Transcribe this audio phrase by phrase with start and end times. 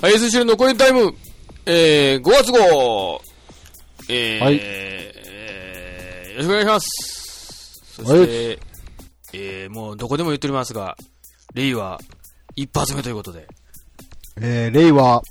[0.00, 1.12] はい、週のコインタイム、
[1.66, 3.20] えー、5月号、
[4.08, 7.94] えー、はいえーよろしくお願いします。
[7.96, 8.58] そして、
[9.32, 10.96] えー、もうどこでも言っておりますが、
[11.52, 11.98] レイは
[12.54, 13.48] 一発目ということで、
[14.40, 15.22] えー、令和は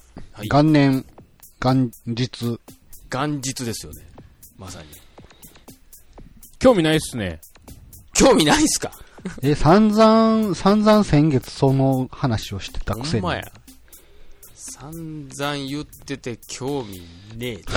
[0.44, 1.06] い元年
[1.62, 2.60] 元日。
[3.10, 4.06] 元日ですよね。
[4.58, 4.88] まさに。
[6.60, 7.40] 興味ないっすね。
[8.14, 8.92] 興味ないっすか？
[9.44, 13.22] えー、散々、散々先月その話をしてたくせに。
[13.22, 13.50] ほんまや。
[14.70, 17.02] 散々言ってて興味
[17.38, 17.62] ねえ。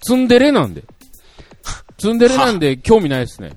[0.00, 0.82] ツンデレなんで。
[1.98, 3.56] ツンデレなんで興味ないっすね。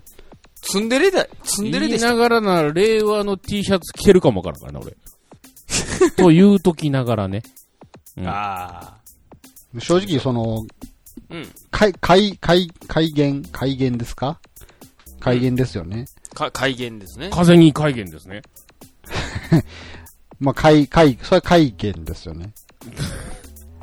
[0.62, 1.98] ツンデレだ、ツンデレで。
[1.98, 4.95] 言いながらなら令和の T シャツ着てるかもわからんからな、俺。
[6.18, 7.41] と言うときながらね。
[8.18, 8.98] うんあ
[9.79, 10.59] 正直その、
[11.32, 11.35] あ。
[11.35, 11.48] うん。
[11.71, 14.40] 改、改、改、改元、改元ですか？
[15.21, 16.05] 改元ですよね。
[16.34, 17.29] か、改元ですね。
[17.32, 18.41] 風に改元ですね。
[20.39, 22.53] まあ、改、改、それは改元ですよね。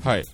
[0.02, 0.24] はい。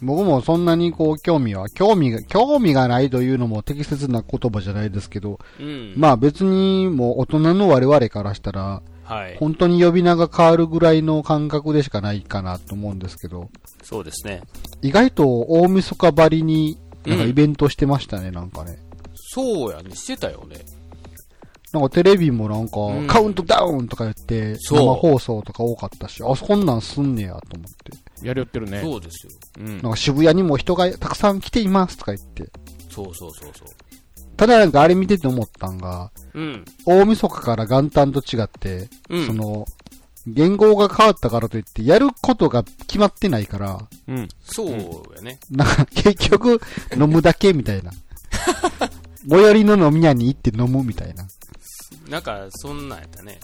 [0.00, 5.94] 僕もそんなにこう興味は、興味が、興味がないというのも適切な言葉じゃないですけど、うん。
[5.96, 9.36] まあ別にもう大人の我々からしたら、はい。
[9.38, 13.50] 本当に呼び名が変わるぐらいの感覚でしかないかなと思うんですけど、
[13.82, 14.42] そうですね。
[14.80, 18.78] 意外と大晦日ばりに、なんかうんイベントしてましたね、なんかね。
[19.14, 19.94] そうやね。
[19.94, 20.56] してたよね。
[21.72, 27.72] なんかテレビもなんか、うんカウントダウンとか言って、そう生放送とか多かったし、あ、そんなんすんねやと思っ
[28.20, 28.26] て。
[28.26, 28.80] やりよってるね。
[28.82, 29.32] そうですよ。
[29.60, 29.92] うんなん。
[29.92, 32.44] か渋谷にも人がたくさん来ていますとか言って。
[32.90, 33.68] そうそうそうそう。
[34.36, 36.64] ただなんかあれ見てて思ったんが、うん。
[36.84, 39.26] 大晦日から元旦と違って、うん。
[39.26, 39.64] その、
[40.26, 44.28] 言語が変わったからといって、やることが決まってないから、うん。
[44.44, 45.38] そうやね。
[45.50, 46.60] なんか結局、
[46.94, 47.92] 飲むだけみたいな。
[49.28, 51.26] 最寄りの飲み屋に行って飲むみたいな。
[52.08, 53.38] なんか、そんなんやったね。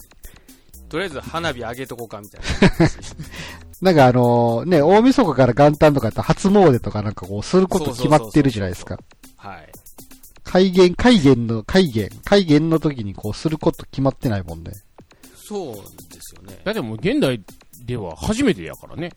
[0.89, 2.89] とりあえず花火あげとこうかみたいな。
[3.81, 8.99] なんかあのね、大晦日から元旦とかやったら初詣とかなんかこうすること決まってるじゃないですか。
[9.37, 9.71] はい。
[10.43, 14.71] 改元、改元の、改元、改元の時にこうすること決まってないもんね。
[15.35, 15.75] そう
[16.11, 16.59] ですよね。
[16.63, 17.41] だってもう現代
[17.85, 19.11] では初めてやからね。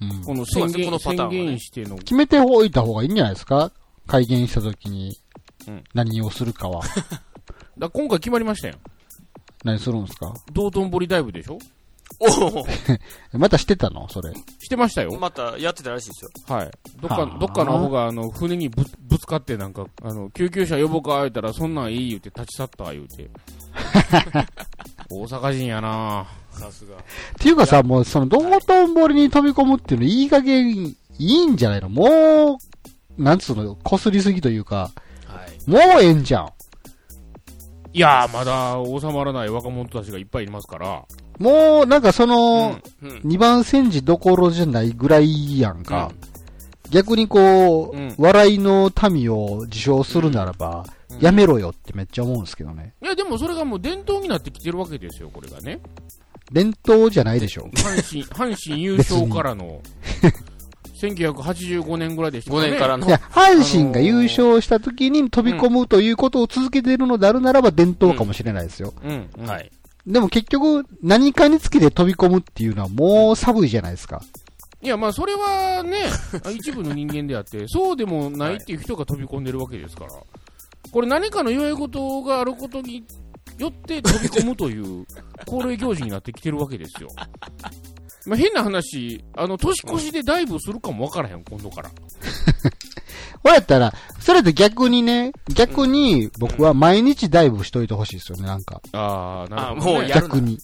[0.00, 0.22] うん。
[0.24, 1.96] この宣言、のパターンね言しての。
[1.98, 3.72] 決めておいた方がいいんじゃないですか？
[4.06, 5.18] 改元した時に
[5.66, 6.82] うん、何をするかは。
[7.78, 8.74] だ今回決まりましたよ。
[9.64, 10.32] 何するんですか？
[10.52, 11.58] 道頓堀ダイブでしょ？
[12.20, 12.66] お
[13.36, 14.08] またしてたの？
[14.08, 14.32] それ。
[14.60, 15.18] してましたよお。
[15.18, 16.30] またやってたらしいですよ。
[16.56, 16.70] はい。
[17.00, 23.28] どっか、はあどっかの方が、あの、船にぶぶつかって、なんか、あの、救急車呼ぼうか、言ったら、そんなんいい言うて、立ち去った、言うて。
[25.10, 26.94] 大阪人やなさすが。
[26.96, 26.98] っ
[27.38, 31.88] ていうかさ、もうその道頓堀に飛び込むっていうのいい加減いいんじゃないの？
[31.88, 32.58] も
[33.18, 34.90] う、なんつうの、こすりすぎというか、
[35.26, 35.70] はい。
[35.70, 36.48] もうええんじゃん。
[37.96, 41.04] いやー、まだ収まらない若者たちがいっぱいいますから。
[41.38, 43.20] もう、なんかその、うん。
[43.24, 46.12] 二番煎じどころじゃないぐらいやんか。
[46.90, 52.92] 逆にこう、うん笑いの民を自称するならば、うんやめろよってめっちゃ思うんですけどね。
[53.02, 55.80] いや、でもそれがもう伝統になってきてるわけですよ、これがね。
[56.52, 57.70] 伝統じゃないでしょ。
[57.74, 59.80] 阪神、阪神優勝からの、
[60.96, 62.70] 1985年ぐらいでしたか5ね。
[62.70, 63.10] 年からのい。
[63.10, 68.94] や、阪神が優勝した時に飛び込むということを続けているのであるならば伝統かもしれないですよ。
[69.04, 69.46] うん、うん。
[69.46, 69.70] はい。
[70.06, 74.22] でも結局、何かにつけて飛び込むっていうのはもう寒いじゃないですか。
[74.80, 75.98] いや、まあ、それはね、
[76.54, 80.12] 一部の人間であって、そうでもないっていう人が飛び込んでるわけですから。
[80.92, 83.04] これ何かの祝い事があることに
[83.58, 85.06] よって飛び込むという
[85.46, 87.08] 恒例行事になってきてるわけですよ。
[88.26, 91.90] まあ、変な話、あの、年越しでダイブするかもわからへん、今度から。
[91.90, 91.94] こ
[93.44, 98.80] うやったら、それと逆にね、逆に僕は毎日ダイブしといてほしいですよね、なんか。
[98.92, 99.98] ああ、なるほど、ね。
[99.98, 100.58] あもうやるな逆に。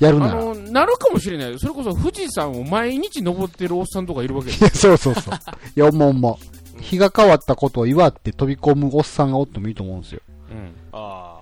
[0.00, 0.32] やるなら。
[0.32, 1.58] あの、なるかもしれない。
[1.58, 5.34] それこそ富士山を毎日登ってるおっさんとかいるわけですいや、そうそうそう。
[5.34, 6.58] いや、もうもう。
[6.80, 10.20] 日が変わったことを祝って飛び込むおっさんがおってもいいと思うんですよ。
[10.50, 10.74] うん。
[10.92, 11.40] あ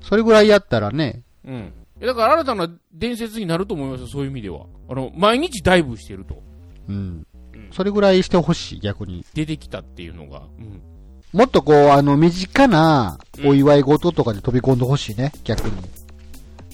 [0.00, 1.72] それぐらいやったらね、うん。
[2.00, 4.66] だから新たな伝説になると思いますよ、そういう意味では。
[4.88, 6.42] あの、毎日ダイブしてると。
[6.88, 6.96] うん。
[6.96, 7.26] うん
[7.72, 9.24] それぐらいしてほしい、逆に。
[9.34, 10.42] 出てきたっていうのが。
[10.58, 10.82] うん。
[11.32, 15.72] もっとこう、あの、身近なお祝い事とかで飛び込んでほしいね、逆に。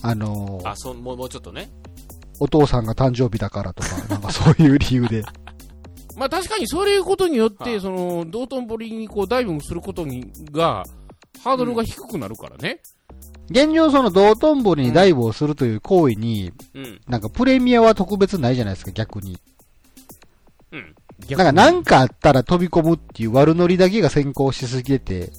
[0.02, 0.70] あのあ。
[0.70, 1.70] あ、そう、もう、もうちょっとね。
[2.38, 5.22] お父さんが誕生日だからとか、 なんかそういう理由で。
[6.16, 10.84] まあ確かにそういうことによって、はいその、道頓堀にこうダイビングすることに、が、
[11.42, 12.80] ハードルが低くなるからね。
[13.50, 17.00] 現状その道頓堀にダイブをするという行為に、うん。
[17.08, 19.38] なんかプレミアは特別ないじゃないですか、逆に。
[20.70, 20.94] うん。
[21.26, 25.32] 逆になんかなんかあったら飛び込むっていう悪ノリだけが先行しすぎてて、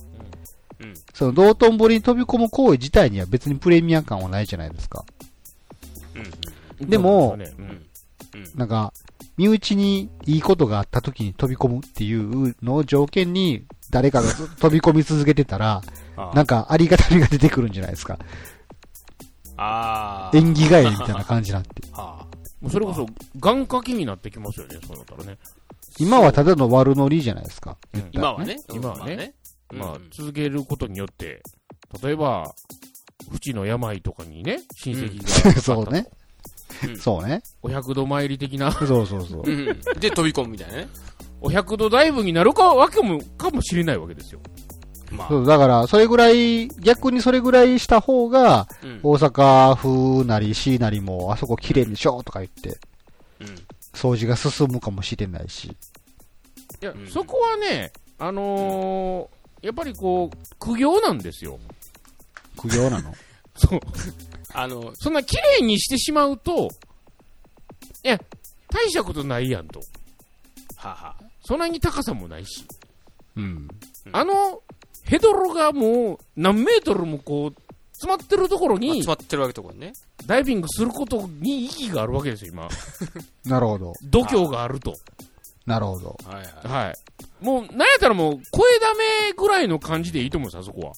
[0.80, 0.94] うん。
[1.14, 5.06] その道頓堀に飛び込む行為自体には別にプレミア感はないじゃないですか。
[6.80, 6.90] うん。
[6.90, 7.82] でもそうですよね
[8.36, 8.52] うん。
[8.56, 8.94] なんか、
[9.38, 15.84] 身内にいいことがあった時に飛び込むっていうのを条件に、誰かが飛び込み続けてたら、あ
[16.34, 18.18] なんかありがたみが出てくるんじゃないですか。
[19.58, 20.38] あー。
[20.38, 21.70] 縁起返りみたいな感じになって。
[21.94, 22.26] あ
[22.62, 23.06] もうそれこそ、
[23.40, 25.38] 願掛けになってきますよね、そうなったらね。
[26.00, 27.78] 今はただの悪ノリじゃないですか。
[27.94, 28.58] うんー今はね。
[28.74, 29.34] 今はね
[29.72, 29.80] うん。
[29.80, 31.44] まあうん、続けることによって、
[32.02, 32.56] 例えば、
[33.32, 36.08] 不治の病とかにね、親戚が、 そうね。
[36.08, 37.42] うんそうね。
[37.62, 39.44] お百度参り的な、そうそうそう。
[39.46, 39.82] うん。
[40.00, 40.88] で、飛び込むみたいなね。
[41.40, 44.40] お百度ダイブになるかわけも、かもしれないわけですよ。
[45.14, 45.28] まあ。
[45.30, 49.00] そう、だから、それぐらい、逆にそれぐらいした方が、うん。
[49.04, 52.78] 大阪府なり市なりも、あそこ綺麗にしようとか言って、
[53.40, 53.48] うん。
[53.94, 55.66] 掃除が進むかもしれないし。
[56.82, 61.58] いや、うんそこはね、あのーやっぱりこう、苦行なんですよ。
[62.58, 63.14] 苦行なの？
[63.56, 63.80] そう。
[64.54, 66.68] あの、そんな綺麗にしてしまうと、
[68.04, 68.20] いや、
[68.70, 69.80] 大したことないやんと。
[70.76, 71.24] はあはあ。
[71.46, 72.66] そんなに高さもないし。
[73.38, 73.68] うん。
[74.12, 74.62] あの、
[75.04, 79.94] ヘドロがもう何メートルもこう、詰まってるところにまあ詰、まってるわけとこね。
[80.26, 82.68] ダイビングすることに意義があるわけですよ、今。
[83.46, 83.94] なるほど。
[84.04, 84.96] 度胸があると。
[85.66, 86.18] なるほど。
[86.26, 86.86] はいはい。
[86.88, 87.46] はい。
[87.46, 90.94] もう、なんやったらもう、声だめぐらいの感じでいいと思うんですよ、あそこは。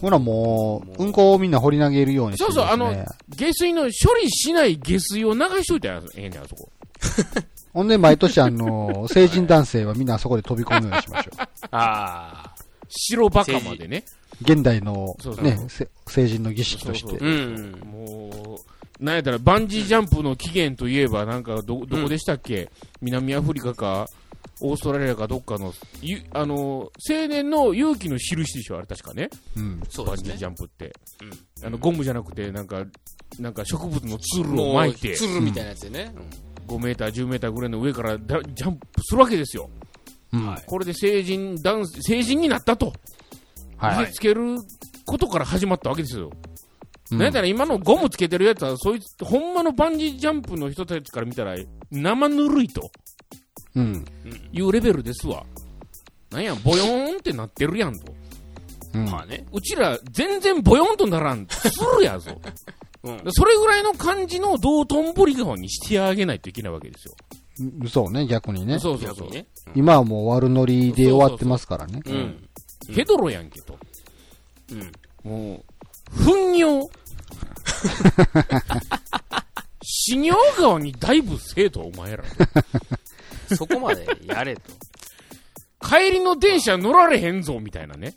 [0.00, 2.92] ほらもう、うんこをみんな掘り投げるようにしてそうそう、あの
[3.30, 6.70] 下水の処理しない下水を流しといたらええねん、あそこ。
[7.72, 11.42] ほんで、毎年あの、成人男性はみんなあそこで飛び込むようにしましょう。
[11.72, 12.55] ああ。
[12.88, 14.04] 白バカまでね。
[14.42, 17.28] 現代のね、せ成人の儀式としてそうそう。
[17.28, 17.72] うん。
[17.84, 18.60] も
[19.00, 24.08] う、なんやったら、バンジージャンプの起源といえば、なんか、ど、どこでしたっけ、南アフリカか、
[24.60, 29.28] オーストラリアかどっかの、ゆあの、青年の勇気の印でしょ、あれ確かね。
[29.56, 29.80] うん。
[29.80, 30.46] バンジージ。
[30.46, 30.92] ャンプって。
[31.22, 32.84] うんあの、ゴムじゃなくて、なんか、
[33.38, 36.14] なんか植物のツルもうを巻いて、ツルみたいなやつでね。
[36.66, 39.70] 5メーター、10メーターぐらいの上からだジャンプするわけですよ。
[40.66, 42.92] これで成人、男成人になったと。
[43.76, 44.06] はい。
[44.06, 44.58] 見つける
[45.04, 46.30] ことから始まったわけですよ。
[47.10, 51.54] うんなんやったら今のゴムつけてるやつは、そいつ、ほんまのバンジージャンプの人たちから見たら、
[51.92, 52.90] 生ぬるいと
[53.76, 54.04] うん。
[54.52, 55.44] いうレベルですわ。
[56.30, 58.12] なんや、ボヨーンってなってるやんと。
[58.94, 59.04] うん。
[59.08, 59.46] まあね。
[59.52, 62.32] うちら、全然ボヨーンとならん、するやぞ。
[63.04, 63.22] うん。
[63.30, 67.14] それぐらいの感じの道頓堀川にしてあげないといけないわけですよ。
[67.58, 68.78] うんそうね、逆にね。
[68.78, 69.30] そうそうそう。
[69.30, 69.46] ね。
[69.74, 72.02] 今はもう悪ノリで終わってますからね。
[72.04, 72.14] うん。
[72.14, 72.48] うん。
[72.94, 73.78] ヘドロやんけと。
[74.72, 74.92] うん。
[75.30, 75.64] もう、
[76.22, 76.86] 糞尿。
[79.82, 82.24] 死尿川にダイブせえと、お前ら。
[83.56, 84.62] そこまでやれと。
[85.80, 88.14] 帰りの電車乗られへんぞ、みたいなね。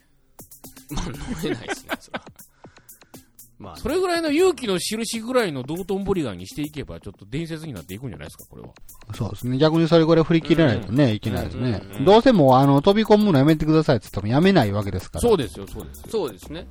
[0.89, 1.11] まあ、乗
[1.43, 2.25] れないですね、それは。
[3.59, 8.69] まあ、それぐらいの勇気の印ぐらいの道頓堀川にしていけば、ちょっと伝説になっていくんじゃないですか、これは。
[9.13, 9.57] そうですね。
[9.57, 11.99] 逆にそれぐらい振り切れないとね、いけないですねうんうんう。
[11.99, 15.21] んどうせもう、あの、飛び込むのやめてくださいって言ってもやめないわけですから。
[15.21, 16.05] そうですよ、そうですよ。
[16.09, 16.67] そうですね。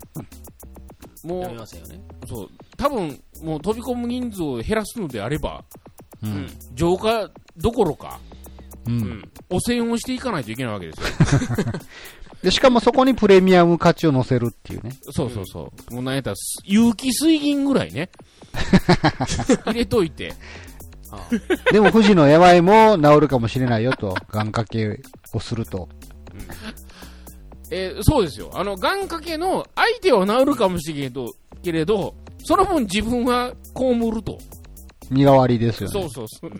[1.25, 2.01] もうやめ、ませんよね。
[2.27, 2.49] そう、
[2.79, 5.65] 多分、もう飛び込む人数を減らすのであれば、
[6.23, 6.27] う。
[6.27, 6.49] うんん。
[6.73, 8.19] 浄化どころか、
[8.87, 8.91] う。
[8.91, 9.33] うんん。
[9.51, 11.65] 汚染をしていかないといけないわけですよ。
[12.43, 14.93] で、しかもそこにプレミアム価値を乗せるっていうね。
[15.11, 15.95] そうそうそう。
[15.95, 18.11] もうなんやったら、す有機水銀ぐらいね。
[19.65, 20.35] 入れといて。
[21.11, 21.27] あ
[21.73, 25.01] でも、富士の病も治るかもしれないよと、願掛け
[25.33, 25.89] をすると。
[27.71, 28.51] えーそうですよ。
[28.55, 32.15] あの、願掛けの相手は治るかもしれんけど、けれど、
[32.45, 34.39] その分自分は被ると。
[35.11, 35.93] 身代わりですよね。
[35.93, 36.51] そうそうそう。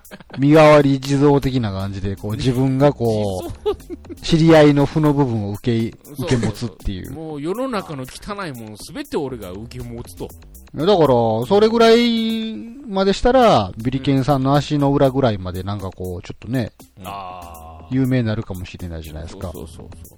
[0.38, 7.12] 身代わり地蔵的な感じで、こう、自分がこう、知り合いの負の部分を受け、受け持つっていう。
[7.12, 10.28] もう世の中の汚いものすべて俺が受け持つと。
[10.74, 11.06] だから、
[11.46, 12.54] それぐらい
[12.86, 16.72] までしたら、ビリケンさんの足の裏ぐらいまでなんかこう、ちょっとね、
[17.02, 19.50] あ有名になるかもしれないじゃないですか。
[19.52, 20.16] そうそうそ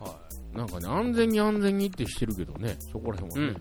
[0.00, 0.04] う。
[0.04, 0.16] は
[0.54, 0.58] う。
[0.58, 3.60] なんかね、安全に安全にってしてるけどね、そこら辺はね。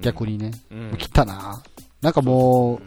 [0.00, 0.50] 逆にね。
[0.70, 0.96] うん。
[0.96, 1.62] 来たな
[2.00, 2.82] なんかもう、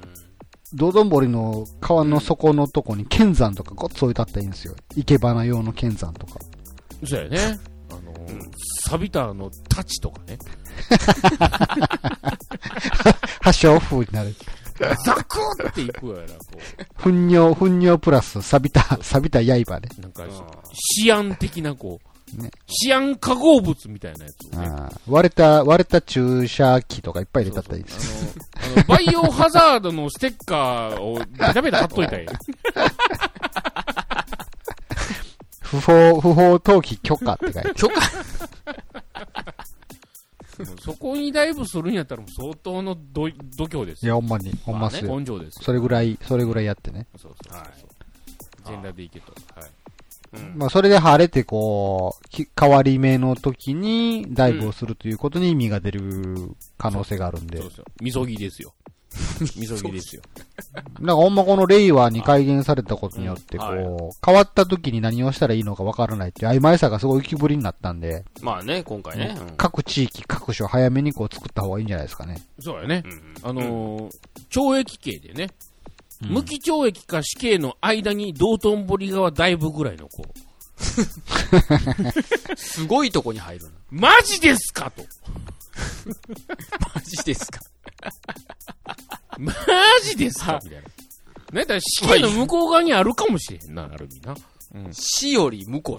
[0.73, 4.75] 道頓堀の川の底のとこに剣山とかごっつ置いてあったらいいんですよ。
[4.95, 6.39] 生け花用の剣山とか。
[7.05, 7.59] そうやね。
[7.89, 8.49] あのー、
[8.89, 10.37] サビターのタチとかね。
[13.41, 14.35] 破傷風になる。
[14.79, 16.25] ザクッっていくやな、こ
[16.97, 19.89] 糞尿、糞尿プラス、錆びた、錆びた刃ね。
[19.97, 20.01] う。
[20.01, 20.27] なんかあ、
[20.73, 24.67] シアン的な、こう、ねシアン化合物みたいなやつをね。
[24.67, 28.37] あー割れた、割れた注射器とかいっぱい入れたったらいいです。
[28.87, 32.27] バイオハザードのステッカーをベタベタ貼っといたらいい。
[35.61, 37.73] 不法、不法投棄許可って書いて。
[37.73, 38.01] 許可？
[40.81, 44.21] そこにダイブするんやったらもう相当の度度胸ですいや、よ。
[44.21, 45.19] ほんまに、ほんまっすよ。
[45.19, 45.61] 根性ですよ。
[45.63, 47.05] それぐらい、それぐらいやってね。
[47.17, 47.89] そうそうそうはいそう。
[48.65, 49.31] 全裸でいけと。
[49.59, 49.69] はい。
[50.33, 57.57] うんまあ、それで晴れて、こう、き変わり目の時にダイブをするということに意味が出る可能性があるんで。
[57.57, 57.85] そうですよ。
[58.01, 58.73] みそぎですよ。
[59.57, 60.21] みそぎですよ。
[60.99, 69.35] なんかほんまこの令和に改元されたことによって、こはう、変わった時に何をしたらいいのかわからないっていう曖昧さがすごい浮き彫りになったんで、まあね、今回ね。
[69.39, 72.41] うん各地域、各所早めにこう作った方がいいんじゃないですかね。
[72.59, 73.03] そうやね。
[73.05, 74.15] うんあのー
[74.49, 75.49] 懲役刑でね、
[76.23, 80.33] うん無期懲役か死刑の間に道頓堀川ダイブぐらいのこう、
[82.57, 83.71] すごいとこに入るの。
[83.91, 85.03] マジですかと。
[86.95, 87.59] マジですか。
[89.37, 89.53] マ
[90.03, 90.83] ジですかみたいな。
[91.51, 94.35] なんやったら死刑の向こう側にあるかもしれへんな、ある意味な。
[94.75, 94.93] うん。
[94.93, 95.95] 死より向こ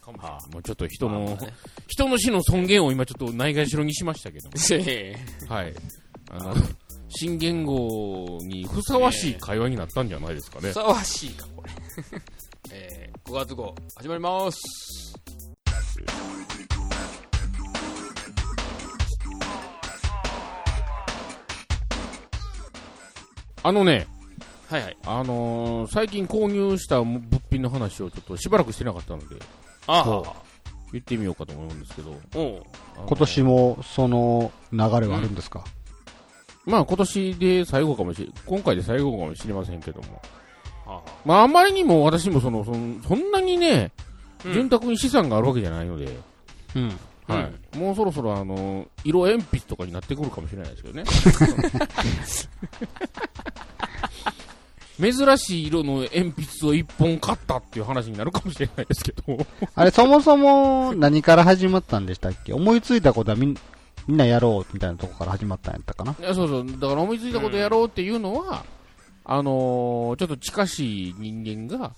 [0.00, 1.18] かもしれんもうちょっと人うな。
[1.18, 1.52] の、まあね
[1.88, 4.54] 人の死の尊厳を今ちょっとないがしろにしましたけども。
[4.70, 5.16] え
[5.48, 5.74] はい。
[6.30, 6.54] あの、
[7.18, 10.74] 新言語にふさわしい会話になったんじゃないですかねえふ。
[10.74, 11.70] さわしいか、これ。
[12.72, 14.60] えー、5月号、始まります。
[23.62, 24.06] あのね、
[24.68, 24.96] はいはい。
[25.06, 29.36] あのー最近購入した物品の話をちょっとしばらくしてなかったので、
[29.86, 30.34] あそあ、
[30.92, 32.62] 言ってみようかと思うんですけど、おう
[32.94, 35.64] あの今年もその流れはあるんですか、
[36.66, 40.20] まあ今年で最後かもしれ、今回で最後かもしれませんけども、
[40.86, 43.92] あまああまりにも私もその、そのそんなにね、
[44.44, 46.08] うん潤沢に資産があるわけじゃないので、
[46.76, 46.92] うん。
[47.26, 47.76] はい。
[47.78, 51.04] もうそろそろあの、色鉛筆とかになってくるかもしれないですけどね。
[55.00, 59.46] 珍しい色の鉛筆を一本買ったっていう話になるかもしれないですけど。
[59.74, 62.52] あれ、そもそも何から始まったんでしたっけ？
[62.52, 63.56] 思いついたことはみん
[64.06, 66.66] みんなやろうみたいなとこから始まったんやったかないや、そうそう。
[66.66, 68.64] だから思いついたことやろうっていうのは、
[69.24, 71.94] あのーちょっと近しい人間が、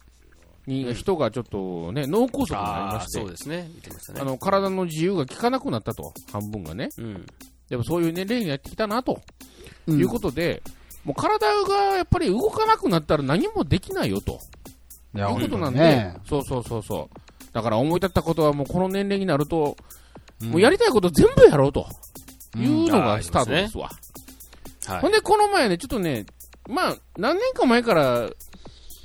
[0.66, 3.56] にうん人がちょっとね、脳梗塞になりああ、ましてそう、ですね。
[3.56, 4.20] 言ってましたね。
[4.20, 6.88] あの、体の自由が効かなくなったと、半分がね。
[6.98, 7.26] うん。
[7.68, 9.20] でもそういう年齢になってきたなと。
[9.86, 10.62] ういうことで、
[11.04, 14.38] もう体がやっぱり動かなくなったら何もできないよと
[15.14, 16.16] いや、いうことなんで、ね。
[16.28, 17.44] そうそうそうそう。
[17.52, 19.97] だから思い立ったことはもうこの年齢になると、うん
[20.42, 21.86] もうやりたいこと全部やろうと
[22.56, 23.90] うんいうのがスタートですわ。
[24.86, 25.12] はいほん。
[25.12, 26.24] で、この前ね、ちょっとね、
[26.68, 28.30] まあ、何年か前から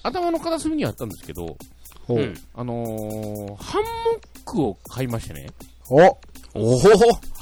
[0.03, 1.57] 頭の片隅にあったんですけど、
[2.05, 5.49] ほううんあのーハンモックを買いましてね。
[5.89, 6.79] おおお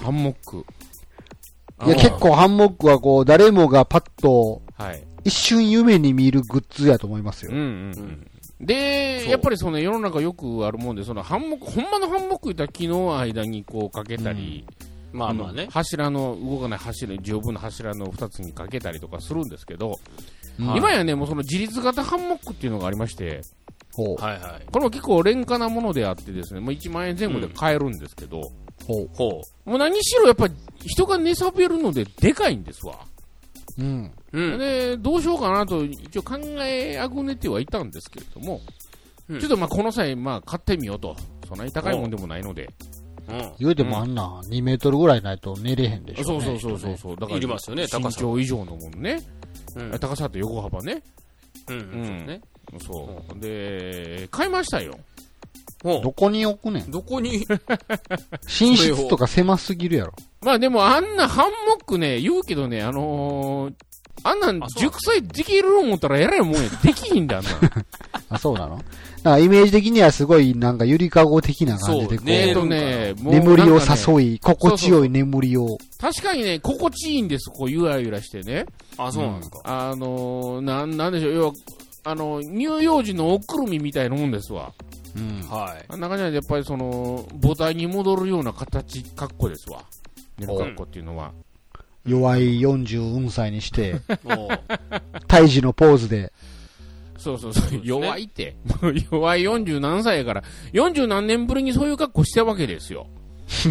[0.03, 0.65] ハンモック。
[1.85, 5.03] いや、結構ハンモックはこう、誰もがパッと、はい。
[5.23, 7.51] 一瞬夢に見るグッズやと思いますよ。
[7.51, 7.67] うんうんう
[8.01, 8.30] ん。
[8.61, 14.65] で、やっぱりその世の中よくあるもんで、そのハンモック、ほんまのハンモック言ったら木の間にこうかけたり、
[15.11, 15.67] まあまあね。
[15.71, 19.99] 柱の、動かない柱、丈夫な柱の二つにかけたりとかするんですけど、
[20.59, 23.41] うん今やね、もうその自立型ハンモックっていうのがありまして。
[23.97, 24.65] はいはい。
[24.71, 28.41] これも結構廉価なものであってですね、もう1万円前後で買えるんですけど、
[28.85, 29.09] ほう。
[29.13, 30.53] ほもう何しろやっぱり
[30.85, 32.99] 人が寝そべるのででかいんですわ。
[33.79, 34.11] うん。
[34.33, 34.39] う。
[34.39, 34.59] うん。
[34.59, 38.61] で、どうしようかなと一応考えあぐねてはいたんですけれども、
[39.29, 41.15] うんちょっとまあこの際、まあ買ってみようと。
[41.47, 42.69] そんなに高いもんでもないので。
[43.29, 43.51] うん。
[43.59, 46.45] 言うてもあんな、2メートルぐらいないと寝れへんでしょ、ね。
[46.45, 47.15] そうそうそうそうそう。
[47.17, 49.21] だから、いりますよね高身さ長以上のものね。
[49.75, 49.91] うん。
[49.99, 51.03] 高さと横幅ね。
[51.69, 51.77] うん。
[51.77, 52.79] ううん。
[52.79, 53.39] そう。
[53.39, 54.97] で、買いましたよ。
[55.83, 56.83] ほどこに置くねん？
[56.89, 56.91] う。。
[56.91, 57.45] どこに、
[58.47, 60.13] 寝室とか狭すぎるやろ。
[60.41, 63.73] まあでもあんなハンモックね、言うけどね、あのー、
[64.23, 66.61] あんなん熟睡できる思ったらえらいもんや。
[66.83, 67.53] できひんだ、あんなん。
[68.29, 68.77] あ、そうなの？
[68.77, 75.77] だからイメージ的にはすごいなんかゆりかご的な感じでこう、そうねえっとね、もう眠りを誘い、心地よい眠りを。
[75.99, 78.65] 確かにね、心地いいんです、こう、ゆらゆらしてね。
[78.97, 79.61] あ、そうなんですか。
[79.63, 81.53] あのー、なん、なんでしょう、要は、
[82.03, 84.73] あの、乳幼児のおくるみみたいなもんですわ。
[85.15, 85.47] うん。
[85.47, 85.85] はい。
[85.87, 89.83] あんな感じで、やっぱりその、母体に戻るような形、格好ですわ。
[90.39, 91.31] 寝る格好っていうのは。
[92.05, 96.31] 弱い40歳にして、もう、胎児のポーズで、
[97.17, 98.55] そうそうそう、すね弱いって。
[99.11, 100.43] 弱い40何歳やから、
[100.73, 103.07] 40何年ぶりにそういう格好したわけですよ。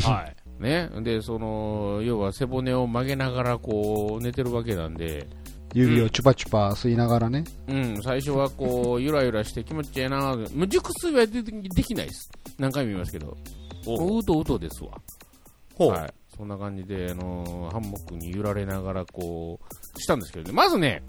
[0.05, 0.37] はい。
[0.63, 0.89] ね。
[1.03, 5.27] で、その、要は背骨を曲げながらこう、寝てるわけなんで、
[5.75, 7.45] 指をチュパチュパ吸いながらね。
[7.69, 12.31] うん、最初はこう、ゆらゆらして気持ちいいなもう熟睡はでできないです。
[12.59, 13.37] 何回も言いますけど。
[13.87, 14.91] もううとうとですわ。
[15.75, 15.89] ほう。
[15.91, 16.20] はい。
[16.41, 19.61] そんな感じで、あのーハンモックに揺られながらこ
[19.95, 20.53] う、したんですけどね。
[20.53, 21.03] まずね、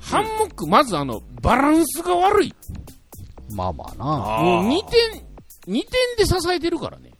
[0.00, 2.54] ハンモック、まずあの、バランスが悪い。
[3.54, 4.04] まあまあな。
[4.42, 5.84] もう2点、2点
[6.18, 7.12] で支えてるからね。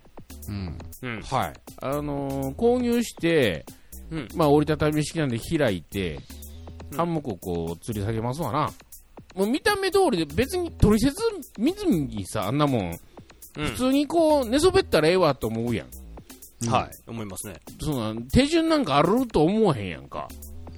[0.49, 0.79] うん。
[1.03, 1.23] うん。
[1.23, 1.53] はい。
[1.81, 3.65] あのー購入して、
[4.11, 4.29] うん。
[4.35, 6.15] まあ折りたたみ式なんで開いて、
[6.91, 8.71] うんハンモックをこう吊り下げますわな。
[9.37, 11.23] もう見た目通りで別に取説
[11.59, 12.99] 見ずにさ、あんなもん、
[13.57, 15.87] うん普通にこう寝そべったらええわと思うやん。
[16.71, 16.91] はい。
[17.07, 17.55] 思いますね。
[17.81, 20.29] そんな手順なんかあると思わへんやんか。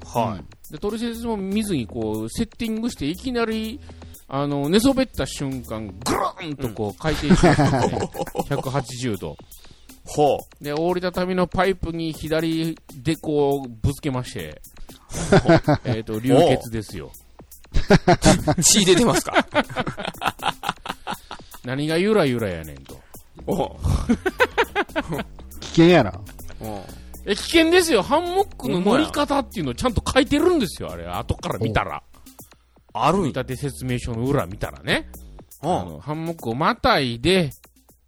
[0.05, 3.81] はで、取説も見ずにこう、セッティングしていきなり、
[4.29, 9.33] あの、寝そべった瞬間、ぐるーんとこう回転して、ね、180度。
[9.33, 9.37] い。
[10.07, 14.61] ほで、折りたたみのパイプに左でこう、ぶつけまして、
[15.85, 17.11] えっと、流血ですよ。
[18.57, 18.62] う。
[18.62, 19.47] 血出てますか？
[21.64, 23.00] 何がゆらゆらやねんと。
[23.47, 23.76] お
[25.64, 26.21] 危険やな。
[26.61, 26.85] お
[27.26, 28.02] え、危険ですよ。
[28.02, 31.06] ハンモックの乗り方っていうのちゃんと書いてるんですよ、あれ。
[31.06, 32.02] 後から見たら。
[32.92, 35.09] あるん立て説明書の裏見たらね。
[35.61, 37.50] あおの、ハンモックをまたいで、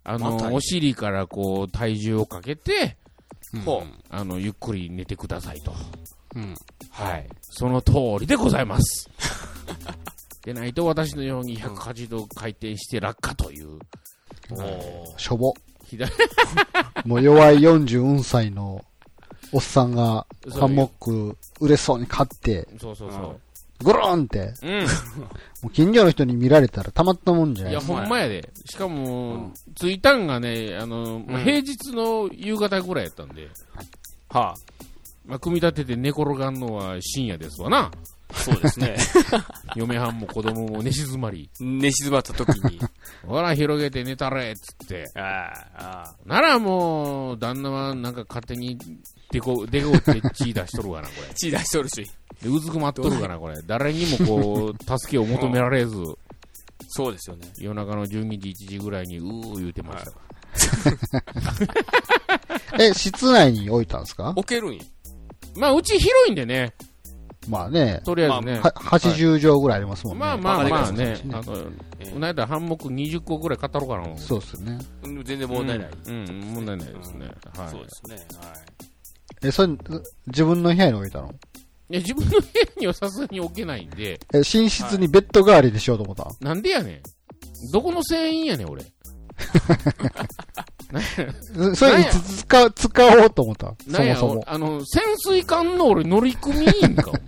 [0.04, 2.96] あの、お尻からこう、体重をかけて、
[3.64, 5.74] ほあの、ゆっくり寝てくださいと。
[6.34, 6.54] うん。
[6.90, 7.26] はい。
[7.40, 9.10] その通りでございます。
[10.44, 13.74] でないと私のように180度回転して落下という。
[13.74, 13.80] う。
[14.52, 15.52] おしょぼ。
[15.88, 16.10] 左、
[17.04, 18.84] もう弱い44歳の
[19.52, 20.26] おっさんが
[20.58, 23.38] ハンモック嬉しそうに買って、そうそうそ
[23.82, 24.66] ぐるーんって、う。
[24.66, 24.82] うん。
[24.82, 24.88] も
[25.64, 27.98] う近所の人に見られたらたまったもんじゃないいや、ですか。
[27.98, 28.50] ほんまやで。
[28.64, 33.48] しかも、着いたんがね、あの、まあうん平日の夕方ぐらいやったんで、
[34.30, 34.54] は
[35.26, 37.90] まあ、組み立てて寝転がんのは深夜ですわな。
[38.32, 38.34] あ。
[38.34, 38.96] そうですね。
[39.76, 42.80] 嫁はんも子供も寝静まり、寝静まった時に。
[43.26, 45.04] ほら、広げて寝たれっつって。
[45.14, 48.78] ああ、あならもう、旦那はなんか勝手に、
[49.30, 51.34] でこ、でこって血出しとるかな、これあ。。
[51.34, 52.06] 血出しとるし。
[52.42, 53.60] で、うずくまっとるかな、これ。
[53.66, 55.96] 誰にもこう、助けを求められず、
[56.88, 57.48] そうですよね。
[57.58, 60.12] 夜中の12時、1時ぐらいに、うー言うてました。
[62.82, 64.30] え、室内に置いたんですか？
[64.36, 64.82] 置けるんや。
[65.56, 66.74] まあ、うち広いんでね、
[67.48, 68.60] まあね、とりあえずね。
[68.60, 70.20] は80畳ぐらいありますもんね。
[70.20, 71.56] まあまあまあね、まあの、
[72.00, 74.16] えこの間、ハンモック20個ぐらい買ったろかな。
[74.18, 74.78] そうっすね。
[75.02, 75.90] うん全然問題ない。
[76.06, 77.26] うん、うん問題ないですね。
[77.56, 77.70] はい。
[77.70, 78.16] そうですね。
[78.38, 78.56] はい。
[79.42, 79.72] え、それ、
[80.26, 81.28] 自分の部屋に置いたの？
[81.88, 82.42] いや、自分の部屋
[82.80, 87.02] にはさすがに置けないんで、え、寝室にベッド代わりにしようと思ったなんでやねん。
[87.72, 88.84] どこの船員やねん、俺。
[91.54, 93.74] そ それいつ使う、使おうと思った？
[93.86, 94.44] そなんや、もそも。
[94.46, 97.10] あの、潜水艦の俺乗組員か、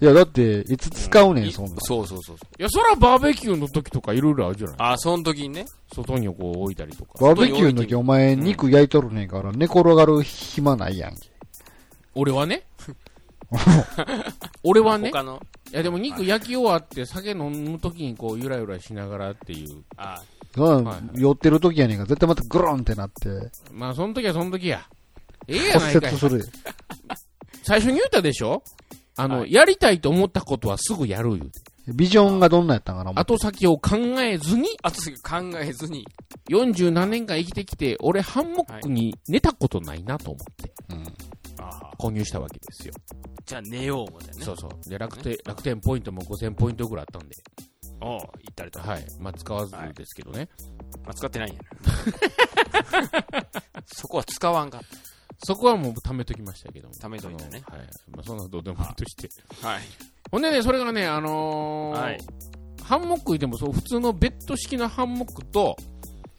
[0.00, 1.76] いや、だって、いつ使うねん、そんな。
[1.80, 2.48] そうそうそうそう。
[2.58, 5.66] いや、そらバーベキューの時とかいろいろあるじゃないあ、その時にね。
[5.92, 7.12] 外にこう置いたりとか。
[7.20, 11.28] バーベキューの時お前肉焼いとるねんから寝転がる暇ないやんけ。
[12.14, 12.64] 俺はね。
[14.62, 15.10] 俺はね。
[15.10, 15.40] 他の？
[15.72, 19.82] いや、でも肉焼き終わって酒飲む時にこうゆらゆらしながらっていう。
[19.96, 20.22] あ
[20.54, 23.28] そんなはい酔ってる時やねんから絶対またグロンってなって、
[23.70, 24.82] まあ、その時はその時や。
[25.46, 26.18] ええやないかい骨折。
[26.18, 26.48] する。
[27.62, 28.62] 最初に言ったでしょ？
[29.16, 31.60] あの、はいやりたいと思ったことはすぐやる言うて。
[31.94, 36.06] ビジョンがどんなやったんかな後先を考えずに、あと次考えずに。
[36.50, 40.94] 40何年間生きてきて、俺ハンモックに寝たことないなと思って、あ
[41.98, 42.94] 購入したわけですよ。
[43.44, 44.44] じゃあ寝よう思ってね。
[44.44, 44.88] そうそう。
[44.88, 47.34] で、楽天、楽天ポイントも5000ポイントぐらいあったんで。
[48.00, 48.90] おう行ったりとか。
[48.92, 49.04] はい。
[49.18, 50.48] まあ、使わずですけどね。
[51.04, 51.60] まあ、使ってないんや
[53.32, 53.46] な。
[53.86, 54.80] そこは使わんかっ
[55.44, 56.94] そこはもう貯めときましたけども。
[56.94, 57.80] 貯めといたねはい。
[58.10, 59.28] まあ、そんなどうでもいいとして。
[59.60, 59.68] た。
[59.68, 59.80] はい。
[60.30, 62.18] ほんでね、それがね、あのーはい
[62.88, 65.76] ハンモックいてもそう、普通のベッド式のハンモックと、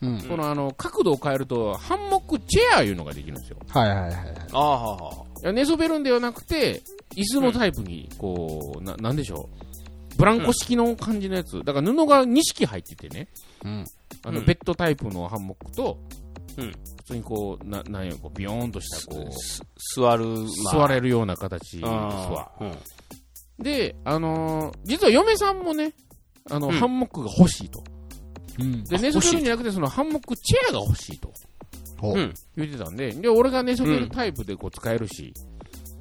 [0.02, 0.22] うん。
[0.24, 3.58] このあの、角度を変えると、ハンモックチェアいうのができるんですよ。
[3.70, 4.14] はいはいはい。
[4.54, 5.42] ああ、はあはあ。
[5.42, 6.82] いや寝そべるんではなくて、
[7.16, 10.16] 椅子のタイプに、こう、な、なんでしょう。
[10.18, 11.64] ブランコ式の感じのやつ。
[11.64, 13.28] だから布が2式入っててね。
[13.64, 13.86] うん。
[14.24, 15.98] あの、うんベッドタイプのハンモックと、
[16.58, 19.62] うん普通にこう、な、なんや、こう、ビヨーンとした、こう、す
[19.96, 20.26] 座る、
[20.72, 22.52] 座れるような形ですあわ。
[22.60, 22.78] ーうん
[23.64, 25.94] で、あのー実は嫁さんもね、
[26.50, 27.84] あの、うんハンモックが欲しいと。
[28.60, 28.84] うん。
[28.84, 31.34] で、寝そべるんじゃなくて、そのハンモックチェアが欲しいと
[31.98, 32.34] ほううん。
[32.56, 35.34] 言ってたんで、で、俺が寝そべるタイプでこう使えるし、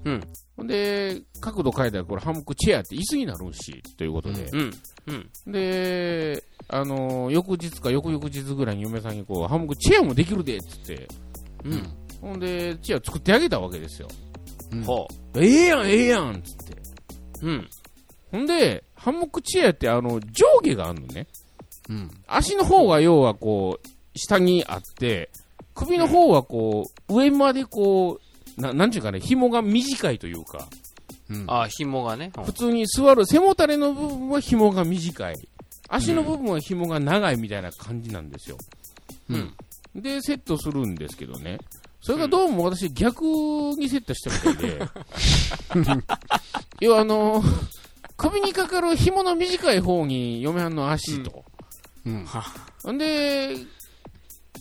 [0.05, 0.21] うん。
[0.57, 4.51] ほんで、角度変えたらこれハンモックチェアって椅子になるんし、ということで。
[4.53, 4.71] うん。
[5.07, 5.53] うん。
[5.53, 11.09] で、あのー翌日か翌々日ぐらいに嫁さんにこう、ハンモックチェアもできるで、っつって。
[11.65, 11.89] うん。
[12.21, 14.09] ほんで、チェア作ってあげたわけですよ。
[14.73, 16.77] うんほええやん、ええやん、つって。
[17.43, 17.47] う。
[17.47, 17.69] うん。
[18.31, 21.27] ほんで、ハンモックチェアってあの、上下があるのね。
[21.89, 22.11] うん。
[22.27, 25.31] 足の方が要はこう、下にあって、
[25.75, 28.21] 首の方はこう、上までこ
[28.57, 30.69] う、ななんていうかね、紐が短いというか、
[31.31, 31.45] うん。
[31.47, 32.33] ああ、紐がね。
[32.45, 35.37] 普通に座る背もたれの部分は紐が短い。
[35.89, 38.57] 足の部分は紐が長いみたいな感じなんですよ。
[39.31, 39.55] うん。
[39.95, 41.59] で、セットするんですけどね。
[42.01, 44.81] それがどうも私逆にセットしたみたいで。
[46.81, 47.43] 要はあの、
[48.17, 51.45] 首にかかる紐の短い方に嫁はんの足と。
[52.85, 52.99] うん。
[52.99, 53.57] で、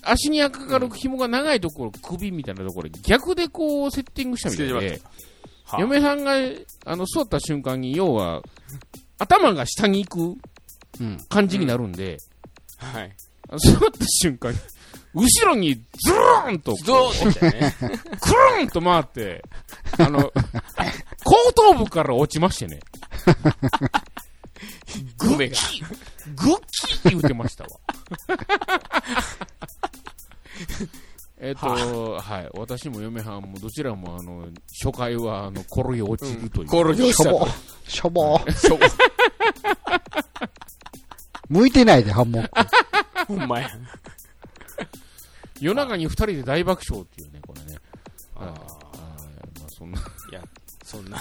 [0.04, 5.02] 足にかかる紐が長いところ、首みたいなところ、逆でこうセッティングしたみたいで、
[5.66, 6.34] は嫁さんが
[6.86, 8.42] あの座った瞬間に、要は、
[9.20, 10.38] 頭が下に行く
[11.00, 11.18] うん。
[11.30, 12.18] 感じになるんで、
[12.78, 13.12] はい。
[13.58, 14.60] 座った瞬間に、
[15.14, 17.76] 後ろにズーンと、どうってきたね。
[17.80, 19.44] クルーンと回って、
[19.98, 20.34] あの、後
[21.56, 22.80] 頭部から落ちましてね、
[25.18, 25.58] グメが。
[26.36, 27.70] グッキーって言ってましたわ。
[31.40, 31.68] えっと、
[32.20, 32.50] はい。
[32.58, 34.48] 私も嫁はんもどちらも、あの、
[34.84, 36.68] 初回は、あの、転げ落ちるという。
[36.68, 37.48] コロジョしたしょぼ。
[37.88, 38.40] しょぼ。
[38.52, 38.86] しょぼ。
[41.50, 43.26] 向いてないで、ハンモック。
[43.28, 43.70] ほんまや。
[45.60, 47.78] 夜中に二人で大爆笑っていうね、これね。
[48.36, 48.66] あはいま
[49.66, 50.02] あ、そんな、い
[50.34, 50.44] や、
[50.84, 51.18] そんな。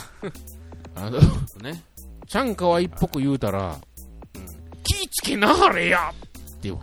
[0.95, 1.21] あの、
[1.63, 1.83] ね。
[2.27, 3.96] ちゃんかわいっぽく言うたら、うん。
[5.27, 6.79] 気ぃつけなはれやっていう。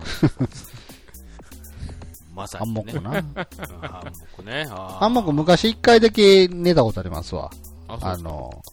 [2.36, 2.82] まさハンにね。
[2.84, 3.10] モックな。
[3.12, 4.68] うんハンモックね。
[4.70, 7.52] あーハンモック昔一回だけ寝たことありますわ。
[7.88, 8.64] ああの、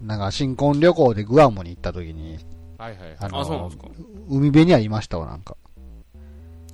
[0.00, 2.38] なんか新婚旅行でグアムに行った時に、
[2.78, 3.16] はいはいはい。
[3.20, 3.88] あのあ、そうなんですか。
[4.28, 5.56] 海辺にはいましたわ、なんか。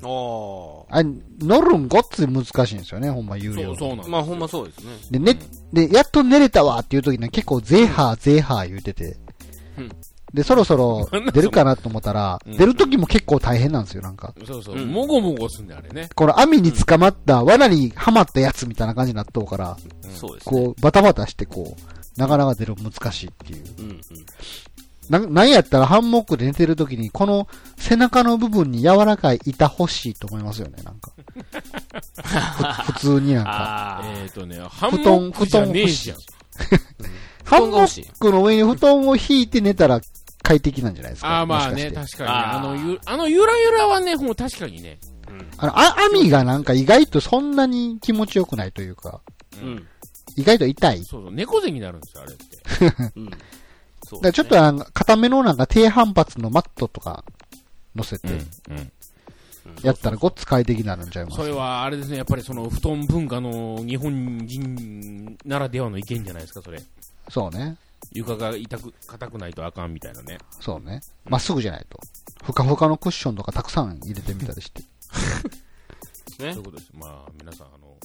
[0.04, 1.08] ああれ、
[1.40, 4.92] 乗るんごっつい難しいんですよね、ほんま有料そう、そうなんまあほんまそうですね。
[5.12, 5.38] で、ね、
[5.72, 9.16] で、やっと寝れたわっていう時に結構ゼーハー、ゼーハー言うてて
[9.78, 9.90] うん。
[10.34, 14.32] で、そろそろ 出るかなと思ったら、うん出る時も結構大変なんですよ、なんか。
[14.46, 16.08] そうそう、うんもごもごすんで、あれね。
[16.14, 20.64] この網に捕まった、罠にはまったやつみたいな感じになっとうから、うんそうですね。
[20.64, 23.64] こう、バタバタしてこう、なかなか出るの難しいっていう。
[23.78, 24.00] うんうん。
[25.08, 31.12] な、なんやったらハンモックで寝てる時に、この背中の部分に柔らかい板欲しいと思いますよね、なんか。
[32.86, 33.50] ふ普通になんか。
[33.50, 34.06] ああ。
[34.06, 36.18] えっ、ー、とね、ハン布団モックじゃねえじゃん。
[37.44, 40.00] ハンモ布団が欲しい ックの上に布団を引いて寝たら
[40.42, 41.28] 快適なんじゃないですか。
[41.28, 42.30] ああ、まあね、もしかして確かに。
[42.30, 44.98] あの、ゆ、あのゆらゆらはね、もう確かにね。
[45.28, 45.48] うん。
[45.56, 49.20] あの、あ網がなんか意外とそんなに気持ちよくないというか、
[49.62, 49.64] う。
[49.64, 49.88] うんん。
[50.36, 51.04] 意外と痛い。
[51.04, 53.12] そうそう、猫背になるんですよ、あれって。
[53.16, 53.30] うん。
[54.04, 57.24] そうらちょっとなんか固めのなんか低反発のマットとか
[57.94, 58.28] 乗せて、
[58.68, 58.92] うん。
[59.82, 66.82] やったらごっつ快適になるんちゃいますそれは、あれですね、やっぱりその、布団文化の日本人ならではの意見じゃないですか、それ。
[67.28, 67.76] そうね。
[68.14, 70.38] 床が痛く、硬くないとあかんみたいなね。
[70.60, 71.00] そうね。
[71.24, 71.98] まっすぐじゃないと。
[72.44, 74.82] ふかふかのクッションとかたくさん入れてみたりして。
[76.38, 76.90] ねそういうことです。
[76.94, 77.96] まあ、皆さん、あの、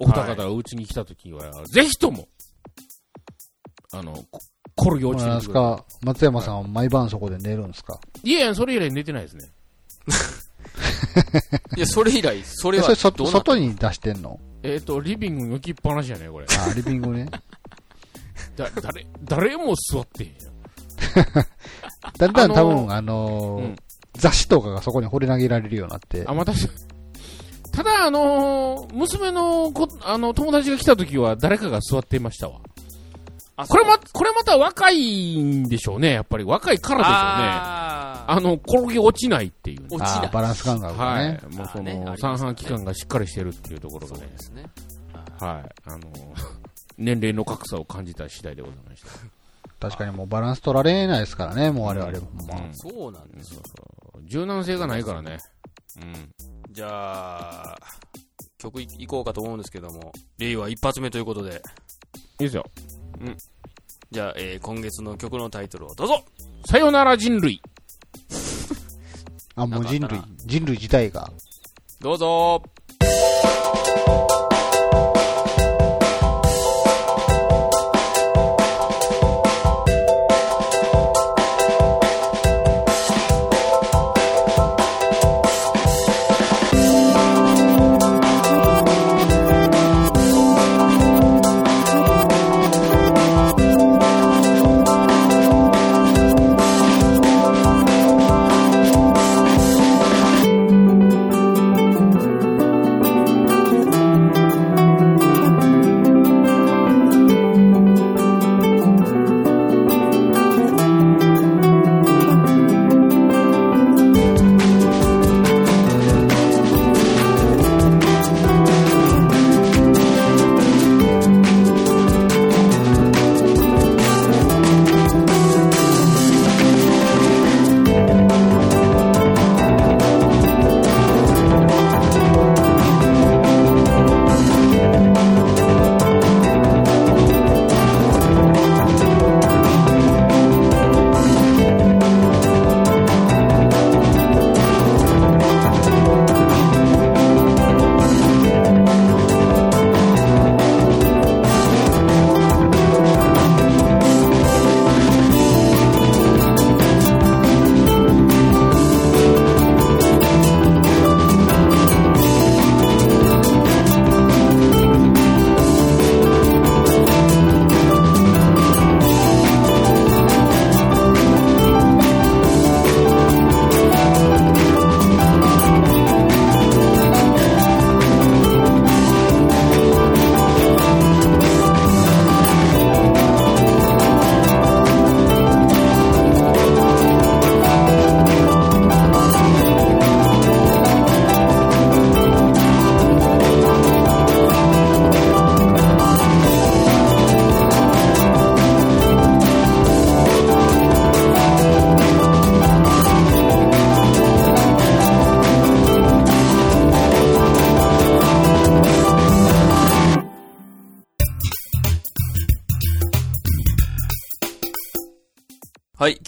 [0.00, 2.28] お二方がうちに来たときは、ぜひとも、
[3.92, 4.12] あの、
[4.76, 8.00] こ転げ落ちてなんみてくださですか、松山さんは毎晩そこで寝るんですか？
[8.22, 8.30] い。
[8.30, 9.50] いやいや、それ以来寝てないですね。
[11.76, 14.38] いや、それ以来、それはえそれそどうな外に出してんの？
[14.62, 16.46] えっ、と、リビングに置きっぱなしやね、これ。
[16.48, 17.28] あ、リビングね。
[18.56, 21.46] だ、誰、誰も座ってへんやん。
[22.18, 23.76] だんだん多あの分、あのーうん
[24.14, 26.68] 雑誌とかがそこに掘り投げられるようになってあ、、またし、
[27.72, 32.58] ただ、あのー娘のこ、あの、友達が来た時は誰かが座っていましたわ。
[33.56, 36.44] あこれま、これまた若いんでしょうね、やっぱり。
[36.44, 37.18] 若いからでしょうね。
[37.18, 39.86] ああの、転げ落ちないっていうね。
[39.90, 41.40] 落ちないバランス感覚がはいね。。
[41.56, 44.64] もうその、ます三半期間がしっかりしてるっていうところがねそうで、すね。
[45.38, 45.68] はい。
[45.86, 46.49] あのー
[47.00, 49.08] 年齢の格差を感じた次第でございました。
[49.80, 52.26] 確かにもうバランス取られないですからね、もう我々も。
[52.46, 53.62] まあうんそうなんですよ。
[54.24, 55.38] 柔軟性がないからね。
[55.96, 56.30] うん。
[56.70, 57.78] じゃあ、
[58.58, 62.64] 曲いいこうかと思うんですけども、令和一発目ということで、いいですよ。
[64.10, 66.24] じゃあ、えー今月の曲のタイトルをどうぞ
[66.66, 67.62] さよなら人類。
[69.54, 71.30] あ、もう人類人類自体が。
[72.00, 72.62] どうぞ「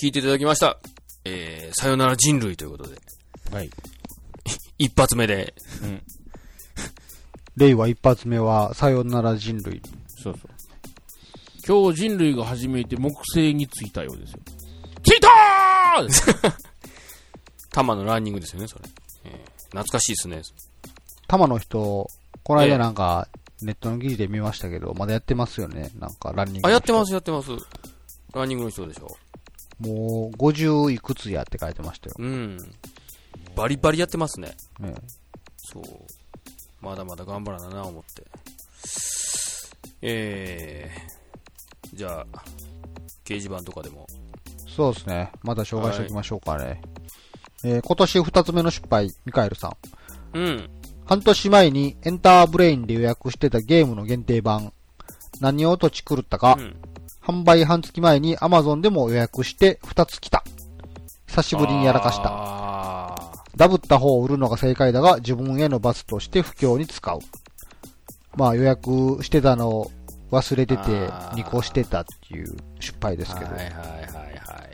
[0.02, 0.80] 聞いていただきました。
[1.24, 2.96] えー、さよなら人類ということで、
[3.52, 3.70] はい。
[4.76, 5.54] 一発目で、
[7.56, 9.80] 令和一発目は、さよなら人類。
[10.08, 11.84] そうそう。
[11.84, 14.40] 今日人類が初めて木星に着いたようですよ。
[15.04, 16.52] 着いたー
[17.70, 18.84] 玉のランニングですよね、それ。
[19.26, 20.42] えー懐かしいですね。
[21.28, 22.10] 玉の人、
[22.42, 23.28] このええ間なんか、
[23.60, 25.92] ネットの記事で見ましたけど、まだやってますよね。
[26.00, 26.68] なんか、ランニング。
[26.68, 27.50] あ、やってます、やってます。
[28.34, 29.16] ランニングの人でしょ。
[29.82, 32.16] もう、50いくつやって書いてましたよ。
[32.18, 32.58] うん。
[33.56, 34.52] バリバリやってますね。
[34.78, 34.94] ね、
[35.56, 35.84] そう。
[36.80, 38.24] まだまだ頑張らなな、思って。
[40.02, 42.26] えー、じゃあ、
[43.24, 44.06] 掲示板とかでも。
[44.66, 45.30] そうですね。
[45.42, 46.80] また紹介しておきましょうかね。
[47.64, 50.38] えー今年二つ目の失敗、ミカエルさん。
[50.38, 50.70] うん。
[51.04, 54.72] 半年前にエンターブレインで予約してたゲームの限定版。
[55.40, 56.76] 何を土地狂ったか、うん
[57.22, 60.42] 販売半月前に Amazon でも予約して二つ来た。
[61.26, 62.24] 久しぶりにやらかした。
[62.26, 67.20] あダブった方を売るのが正解だが、自分への罰として不況に使う。
[68.36, 69.90] まあ予約してたのを
[70.30, 74.68] 忘れててあー2個してたっていう失敗ですけど、はいはいはいは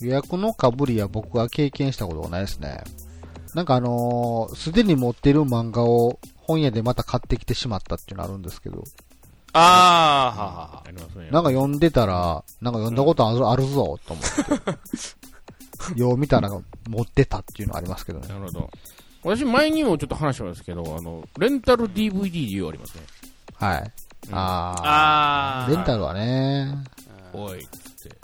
[0.00, 0.04] い。
[0.04, 2.82] 予約のかぶりは僕は経験したことがないですね。
[3.54, 8.82] なんかあのーすでに持ってる漫画を本屋でまた買ってきてしまったっていうのあるんですけど、
[9.52, 10.82] あー、ははは。
[10.86, 11.30] ありますね。
[11.30, 14.24] なんか読んでたら、なんか読んだことある,、あるぞ、と思っ
[15.94, 15.96] て。
[16.00, 16.48] よう見たら
[16.88, 18.28] 持ってたっていうのありますけどね。
[18.28, 18.70] なるほど。
[19.24, 23.02] 私、前にもちょっと話したんですけど、あの、レンタル DVD 理由ありますね。
[23.54, 23.92] はい。
[24.28, 25.74] うんああー。
[25.74, 26.72] レンタルはね。
[27.32, 28.16] おい、つって。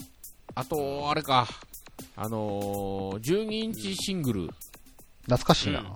[0.55, 1.47] あと、あれか。
[2.17, 4.49] あのー、12インチシングル。
[5.23, 5.81] 懐かしいな。
[5.81, 5.87] うん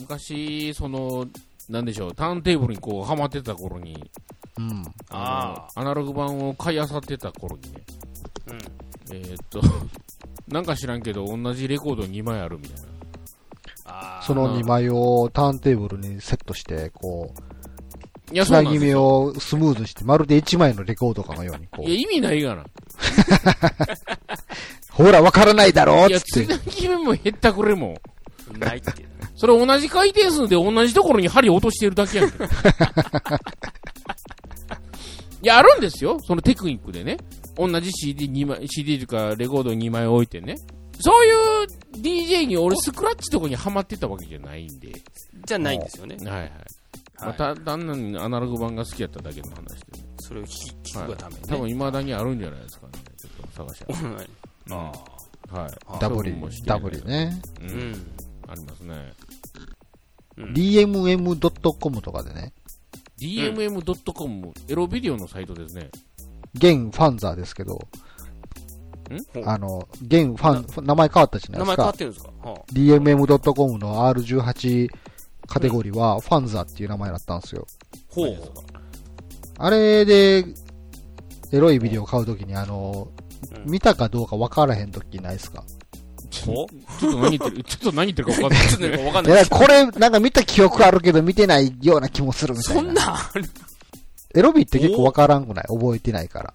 [0.00, 1.26] 昔、その、
[1.68, 4.10] なんでしょう、ターンテーブルにこう、ハマってた頃に、
[4.58, 4.84] うん。
[5.10, 7.80] あのアナログ版を買い漁ってた頃にね、
[8.48, 8.58] うん。
[9.16, 9.60] えーっと、
[10.48, 12.88] なんか知らんけど、同じレコード2枚あるみたいな。
[13.86, 17.34] あーその2枚をターンテーブルにセットして、こ
[18.30, 18.64] う、いや、つそう。
[18.96, 22.64] をスムーズにして、まるで1枚のレコードかのように、こいや、う、意味ないがな。
[24.90, 26.58] ほら、わからないだろいや、っつって。
[26.58, 27.96] つなぎ目もへったくれも。
[28.58, 28.92] ないって。
[29.36, 32.30] それ同じ回転数で同じところに針落としてるだけやん
[35.46, 36.18] や、あるんですよ。
[36.20, 37.18] そのテクニックでね。
[37.56, 40.56] 同じ CD2 枚、CD というかレコード2枚置いてね。
[41.00, 41.30] そうい
[41.64, 44.92] う DJ に俺スクラッチとかにハマってたわけじゃないんで。
[45.46, 46.16] じゃないんですよね。
[46.16, 46.50] はいはい。
[47.20, 50.06] まはいた、単なるアナログ版が好きやっただけの話で、ね。
[50.18, 51.46] それを聞くがためにね。
[51.48, 52.92] 多分未だにあるんじゃないですかね。
[53.20, 54.06] ちょっと探しゃ。
[54.06, 54.28] はい
[54.70, 54.74] あ
[55.50, 55.72] はい。
[55.86, 57.40] あダブリ処分もし、てダブリね。
[57.60, 57.64] う。
[57.64, 58.06] んん。
[58.48, 59.12] ありますね。
[60.36, 62.52] DMM.com とかでね、
[63.18, 65.90] DMM.com、エロビデオのサイトですね。
[66.54, 67.80] 現ファンザーですけど、
[69.10, 69.48] ん？
[69.48, 71.96] あの、現ファン、名前変わったじゃないですか名前変わっ。
[71.96, 72.32] てるんですか？
[72.50, 74.88] は DMM.com の R18
[75.46, 77.66] カテゴリーは、ファンザーっていう名前だったんですよ。
[77.92, 78.36] あほう。
[79.58, 80.44] あれで、
[81.52, 83.24] エロいビデオ買うときに、あの、うん
[83.66, 85.60] 見たかどうか分からへんときないですか？
[85.60, 85.66] ほ
[86.42, 86.66] ちょっ
[87.00, 88.68] と何言ってる、 ちょっと何言ってるか分かんない。
[88.68, 89.50] ちょっとねわかんないです。
[89.50, 92.82] これ、なんか見た記憶あるけど見てないような気もするみたいな。
[92.82, 93.18] そんな、
[94.34, 95.64] エロビって結構分からんくない？
[95.68, 96.54] 覚えてないから。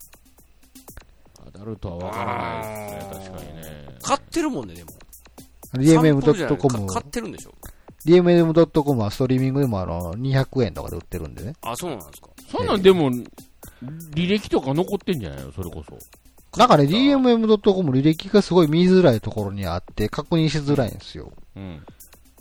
[1.48, 3.98] アダルトは分からないですね、確かにね。
[4.02, 4.92] 買ってるもんね、でも。
[5.76, 7.54] DMM.com か、買ってるんでしょ
[8.06, 11.54] ？DMM.com はストリーミングでもあの、200円とかで売ってるんでね。
[11.62, 12.30] あ、そうなんですか。
[12.52, 13.12] そんなんでも、
[14.16, 15.52] 履歴とか残ってんじゃないの？
[15.52, 15.98] それこそ。
[16.58, 21.32] なんかね、DMM.com 履歴がすごい見づらいところにあって、確認しづらいんですよ。
[21.56, 21.86] うん。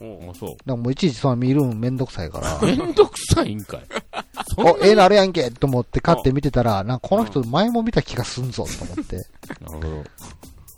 [0.01, 0.51] おあ、そう。
[0.51, 3.83] だからもういちいちその見るのめんどくさいから、 めんどくさいんかい。
[4.57, 9.17] お、ええのあるやんけと思って買って見てたら、なんかこの人前も見た気がすんぞと思って、
[9.61, 10.05] なるほど。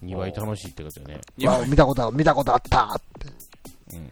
[0.03, 1.21] 2倍楽しいってことよね。
[1.37, 3.97] いやわ見たことあ見たことあったって。
[3.97, 4.11] うん。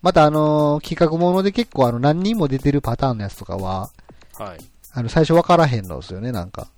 [0.00, 3.90] またあのー企画もので結構あの何人も出てるパターンのやつとかは、
[4.34, 4.58] はい。
[4.92, 6.68] あの最初分からへんのですよね、なんか。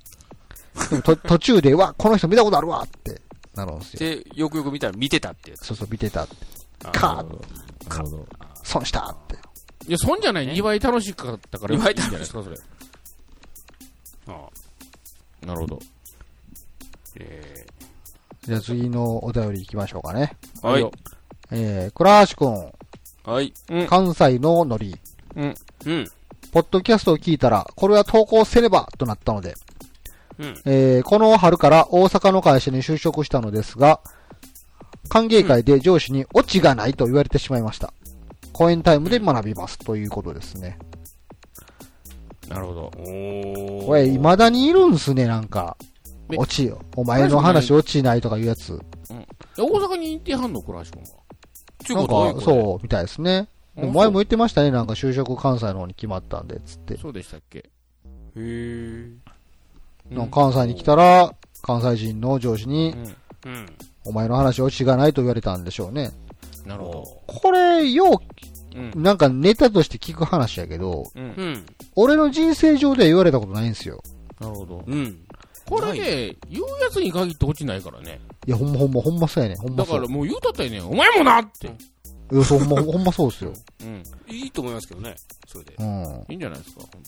[1.03, 3.21] 途中で、わ、この人見たことあるわって
[3.55, 3.99] なるんですよ。
[4.01, 5.67] で、よくよく見たら見てたってやつ。
[5.67, 6.37] そうそう、見てたって。
[6.85, 7.41] あかなるほど。
[7.89, 8.27] なるほど。
[8.63, 9.37] 損したって。
[9.89, 10.49] いや、そんじゃない。
[10.49, 12.57] 2倍楽しかったから、いいん二倍じゃないですか、それ。
[14.29, 14.49] あ
[15.47, 15.79] なるほど。
[17.19, 17.67] え
[18.43, 20.37] じゃあ次のお便り行きましょうかね。
[20.63, 20.93] ーはいよ。
[21.51, 22.73] えー、倉橋くん、
[23.25, 23.53] はい。
[23.71, 23.87] うん。
[23.87, 24.97] 関西のノリ。
[25.35, 25.55] うん。
[25.87, 26.11] うん。
[26.53, 29.57] ポッドキャストを聞いたら、これは投稿せねばとなったので、
[30.39, 30.63] うん。
[30.65, 34.01] えーこの春から大阪の会社に就職したのですが、
[35.09, 37.93] 歓迎会で上司にオチがないと言われてしまいました。
[38.53, 40.79] 講演タイムで学びますということですね。
[42.49, 42.93] なるほど。
[42.99, 43.87] おー。
[43.87, 45.77] これ、未だにいるんすね、なんか。
[46.31, 46.81] え落ちよ。
[46.97, 48.81] お前の話落ちないとかいうやつ。
[49.57, 51.09] 大阪に行ってはんの、倉橋君が。
[51.85, 51.95] ちゅ
[52.39, 52.41] う。
[52.41, 53.49] そう、みたいですね。
[53.77, 56.97] あ前も言ってましたね、なんか就職関西の方に決まったんで、つって。
[56.99, 57.59] そうでしたっけ？
[57.59, 57.69] へ
[58.37, 59.11] え。
[60.31, 62.95] 関西に来たら、関西人の上司に。
[64.05, 66.13] お前の話落ちがないと言われたんでしょうね。
[66.65, 67.23] なるほど。
[67.27, 68.23] これ、よ
[68.95, 68.99] う。
[68.99, 71.11] なんかネタとして聞く話やけど。
[71.95, 74.03] 俺の人生上では言われたことないんですよ。
[74.41, 74.85] なるほど。
[74.87, 75.19] うん。
[75.69, 78.21] これね、言うやつに限って落ちないからね。
[78.47, 79.57] いや、ほんまほんま、ほんまそうやね。
[79.57, 79.79] ほんま。
[79.79, 81.67] だからもう言うたったらね、お前もなって。
[81.67, 81.71] い
[82.37, 83.53] や、そうほんま、ほんまそうっすよ。
[83.81, 84.03] うん。
[84.29, 85.17] いいと思いますけどね。
[85.49, 85.75] それで。
[85.79, 86.25] うん。
[86.29, 87.03] いいんじゃないですか、本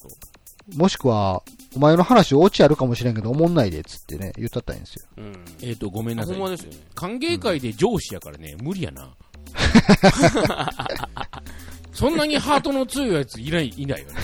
[0.77, 1.43] もしくは、
[1.77, 5.07] お前の話落ちあるかもしれんけど、おもんないで、つってね、言ったったらいいんですよ。
[5.19, 5.33] うん。
[5.61, 5.67] 当。
[5.67, 6.45] えっと、ごめんなさいほん。
[6.45, 6.79] まですよね。
[6.95, 9.11] 歓迎会で上司やからね、 無理やな。
[11.93, 14.15] そんなにハートの強いやついない、いないよね。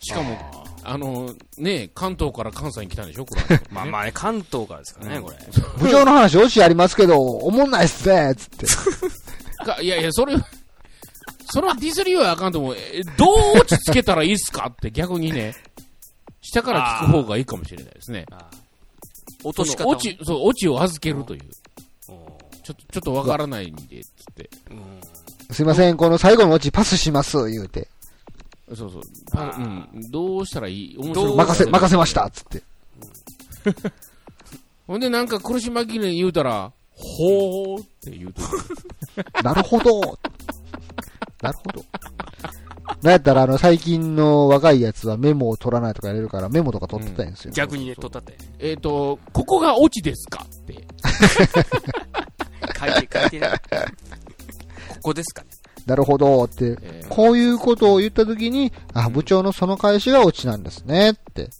[0.00, 3.60] しかも、あの、ね、関東から関西に来たんでしょ、これ。
[3.70, 5.36] まあまあね、関東からですからね、これ。
[5.78, 8.66] 部長の話落ちありますけど、おもんないっすね、つって。
[9.64, 10.36] かいやいや、それ、
[11.50, 12.76] そのディスりはあかんと思う。
[12.76, 15.54] えどう落ち着けたらいいっすかって逆にね、
[16.40, 18.26] 下から聞く方がいいかもしれないですね。
[19.42, 21.40] 落とし方落ち、そう、落ちを預けるという。
[22.62, 24.50] ちょっと、ちょっとわからないんで、つって。
[24.70, 25.00] うん
[25.50, 27.88] すいません、この最後の落ちパスします、言うて。
[28.74, 29.02] そうそう。
[29.30, 30.10] パうん。
[30.10, 30.96] どうしたらいい？
[30.98, 32.62] 面白い任せ、任せました、つって。
[34.86, 38.48] ほんでなんか苦し紛れに言うたら、ほーって言うとる。
[39.44, 40.18] なるほど。
[41.44, 41.84] なるほど。
[43.02, 47.52] なんやったら、あの、最近の若いやつはメモを取らないとかやれるから、メモとか取ってたんですよ。
[47.52, 48.36] 逆にね、取ったって。
[48.58, 50.44] えっ、と、ここがオチですか？
[50.44, 50.74] って。
[52.78, 53.58] 書いて、書いてない。
[54.88, 55.42] ここですか？
[55.42, 55.48] ね。
[55.86, 56.76] なるほど、って。
[56.82, 61.50] えーこういうことを言ったときに、あ、部長のその返しがオチなんですね、って。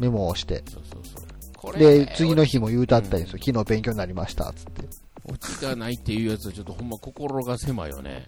[0.00, 0.62] メモをして。
[0.70, 1.24] そうそうそう。
[1.56, 3.38] これで、次の日も言うたったんですよ。
[3.44, 4.84] 昨日勉強になりました、つって。
[5.26, 8.26] オチがないっていうやつはちょっとほんま心が狭いよね。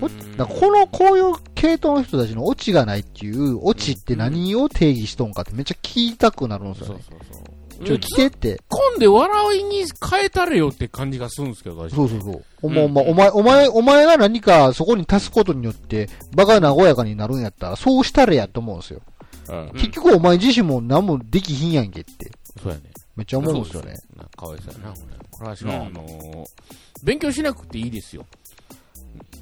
[0.00, 7.02] おだこの、こういう系統の人たちのオチがないっていう、オチって何を定義しとんかってめっちゃ聞きたくなるんですよね。
[7.08, 7.58] そうそうそう。
[7.84, 8.54] ちょ、来てって。
[8.54, 8.56] 突っ
[8.94, 12.44] 込んで笑いに変えたれよって感じがするんですけど、私そうそうそう。
[12.62, 19.02] お前、お前、お前、お前、お前が何かそこに足すことによって、場が和やかになるんやったら、そうしたれやと思うんですよ。
[19.48, 19.70] うん。
[19.74, 22.30] 結局お前自身も何もできひんやんけって。
[22.62, 22.82] そうやね。
[23.16, 23.96] めっちゃ思うんですよね。
[24.16, 25.16] なかわいそうやな、ほんね。
[25.30, 26.44] これはしうんあのー
[27.04, 28.26] 勉強しなくていいですよ。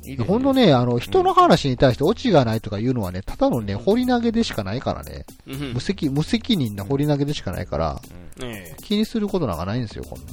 [0.04, 5.26] いいですよほんとね、あの、人の話に対してオチがないとか言うのはね、ただのね、掘り投げでしかないからね。
[5.46, 8.00] うん無責、無責任な掘り投げでしかないから、
[8.38, 10.32] ね気にすることなんかないんですよ、こんな。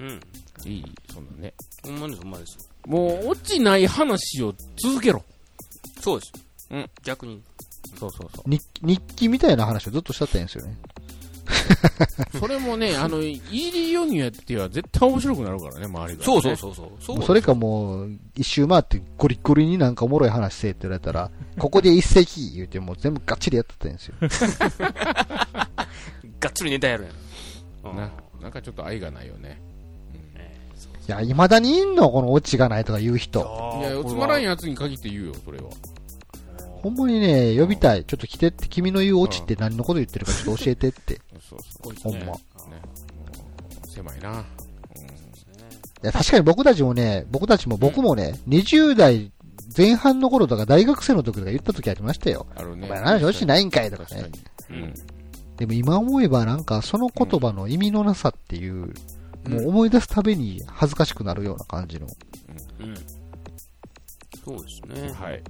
[0.00, 0.20] うん。
[0.64, 1.54] いい、そんなね。
[1.84, 2.70] ほんまです、ほんまです。
[2.86, 5.22] もう、落ちない話を続けろ。
[6.00, 6.32] そうです。
[6.70, 6.90] うん。
[7.04, 7.42] 逆に。
[7.98, 8.50] そうそうそう。
[8.50, 10.76] 日日記みたいな話をずっとしたったんですよね。
[12.38, 16.90] それもね、あの、イーリーヨニやっては絶対面白くなるからね、周りが、そうそうそうそう。
[17.00, 24.14] そうそれかもう、一周回ってゴリゴリになんかおもろい話せえって言われたら、 ここで一石言うてもう全部ガッチリやってたんですよ。
[26.40, 27.06] がっつりネタやる
[27.84, 27.96] やん。
[27.96, 28.10] な。
[28.40, 29.60] なんかちょっと愛がないよね。
[31.08, 32.10] いや、未だにいんの？
[32.10, 33.40] このオチがないとか言う人。
[33.80, 35.64] いや、つまらんやつに限って言うよ、それは。
[36.82, 38.04] ほんまにね、呼びたい。
[38.04, 41.20] ちょっと来てって、君の言うオチって何のこと言ってるかちょっと教えてって。
[41.48, 41.94] そうそう。
[42.02, 42.26] ほんま。
[42.26, 42.42] ね。
[43.88, 44.44] 狭いな。
[46.02, 49.30] いや、確かに僕たちもね、僕たちも僕もね、20代
[49.76, 52.46] 前半の頃とか大学生の時とか言った時ありましたよ。
[52.56, 52.86] あるね。
[52.86, 54.30] お前話落ちないんかいとかね。
[54.70, 54.94] うん。
[55.56, 58.92] でも今思えばなんかその言葉の意味のなさっていう、
[59.48, 62.08] もう思い出すたびに恥ずかしくなるような感じの。
[62.80, 62.94] うん。
[64.44, 65.12] そうですね。
[65.12, 65.42] はい。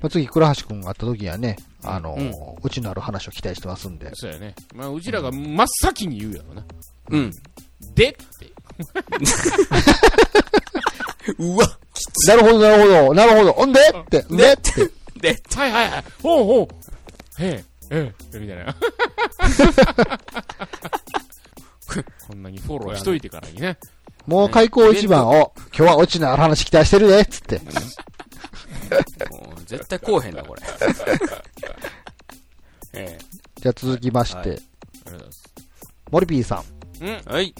[0.00, 2.32] まあ、次、倉橋くんが会った時にはね、あの、うん
[2.62, 4.10] うちのある話を期待してますんで。
[4.14, 4.54] そうやね。
[4.74, 6.64] まあ、うちらが真っ先に言うやろな。
[7.10, 7.30] うん。
[7.94, 8.26] でって。
[11.38, 11.66] うわ
[12.26, 13.52] なるほど、なるほど、なるほど。
[13.52, 13.80] ほんで？
[13.80, 14.52] って、で？
[14.52, 14.90] って。
[15.20, 16.04] で、はいはいはい。
[16.22, 16.68] ほうほ
[17.38, 17.42] う。
[17.42, 18.74] へえ、ええ、みたいな。
[22.28, 23.78] こんなにフォローしといてからにね。
[24.26, 27.60] もう開口一番を、今日はオチのある話期待してるで、つって。
[29.30, 30.62] もう絶対こうへんな、これ。
[32.94, 33.18] え
[33.60, 35.44] じゃあ続きまして、はいありがとうございます。
[36.10, 36.56] モリピーさ
[37.00, 37.04] ん。
[37.04, 37.08] うん。
[37.08, 37.54] えはい。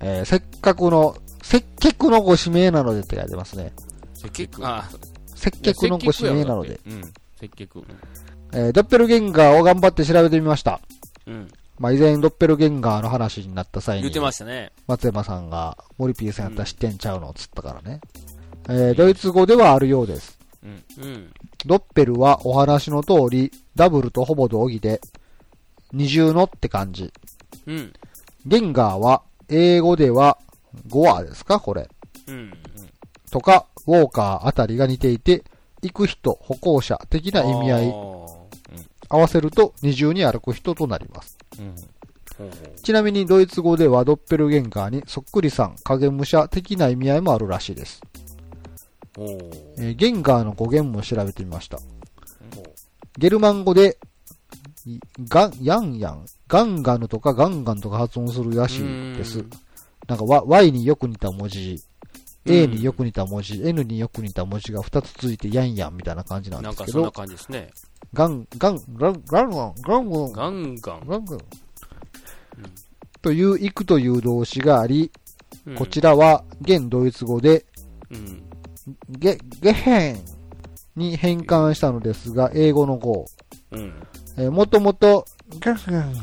[0.00, 3.72] えーせっかくの、接客のご指名なのでって書いてますね。
[4.14, 4.66] 接客？
[4.66, 4.88] あ
[5.34, 6.80] 接客のご指名なので。。
[6.86, 7.12] うん。
[7.40, 7.84] 接客。
[8.52, 10.80] えードッペルゲンガーを頑張って調べてみました。
[11.26, 11.48] うん。
[11.78, 14.70] まあ、以前ドッペルゲンガーの話になった際に言って、ましたね。
[14.86, 18.00] 松山さんが、モリピーさんやったら知ってんちゃうのつったからね。
[18.68, 20.38] えードイツ語ではあるようです。
[21.66, 25.00] ドッペルはお話の通り、ダブルとほぼ同義で、
[25.92, 27.12] 二重のって感じ。
[27.66, 27.92] うん。
[28.46, 30.38] ゲンガーは、英語では、
[30.88, 31.88] ゴアですかこれ。
[32.26, 32.52] うん。
[33.30, 35.44] とか、ウォーカーあたりが似ていて、
[35.82, 37.94] 行く人、歩行者的な意味合い、
[39.08, 41.36] 合わせると二重に歩く人となります。
[41.58, 41.74] うん。
[42.82, 48.00] ちなみにドイツ語ではドッペルゲンガーにそっくりさん、影武者的な意味合いもあるらしいです。
[49.18, 51.78] えーゲンガーの語源も調べてみました。
[53.18, 53.98] ゲルマン語で、
[54.86, 54.98] い
[55.28, 59.50] ガン、ヤンヤン、ガンガヌとかガンガンとか発音するらしいですうん。
[60.08, 61.92] なんか Y Y によく似た文字、うん
[62.44, 67.70] A によく似た文字、N によく似た文字が2つ続いてヤンヤンみたいな感じなんですけなんかそんなど、感じですね。
[68.12, 71.00] ガン、ガン、ガン、ガンガン、ガンガン、ガンガン。
[71.06, 71.38] ガンガン。
[73.22, 75.12] という行くという動詞があり、
[75.66, 77.64] うんこちらは現ドイツ語で
[78.10, 78.42] うん。
[79.08, 80.18] ゲ、ゲヘン
[80.96, 83.26] に変換したのですが、英語の語。
[83.70, 83.94] うん。
[84.36, 85.26] えーもともと、
[85.60, 86.14] ゲヘン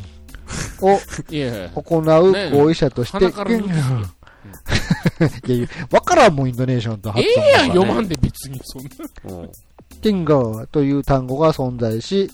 [0.82, 1.00] を
[1.30, 4.02] いやいや、行う合意者として、鼻から抜ゲヘン
[5.48, 8.90] いやいや、わからんもん、インドネーションと発ええやん、読まんで別に、そんな。
[9.42, 9.50] うん
[10.02, 12.32] ティンガーという単語が存在し、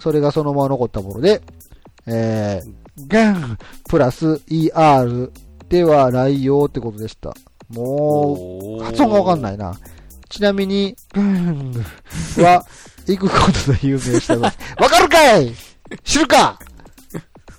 [0.00, 1.40] それがそのまま残ったもので、
[2.06, 3.58] えー、ゲン
[3.88, 5.30] プラス ER
[5.68, 7.34] ではないよってことでした。
[7.68, 9.42] もう、発音がわかんい。
[9.42, 9.78] ないな。
[10.28, 11.72] ちなみに、ゲン
[12.38, 12.64] は、
[13.06, 14.58] 行くことで有名してます。
[14.78, 15.52] わかるかい
[16.02, 16.58] 知るか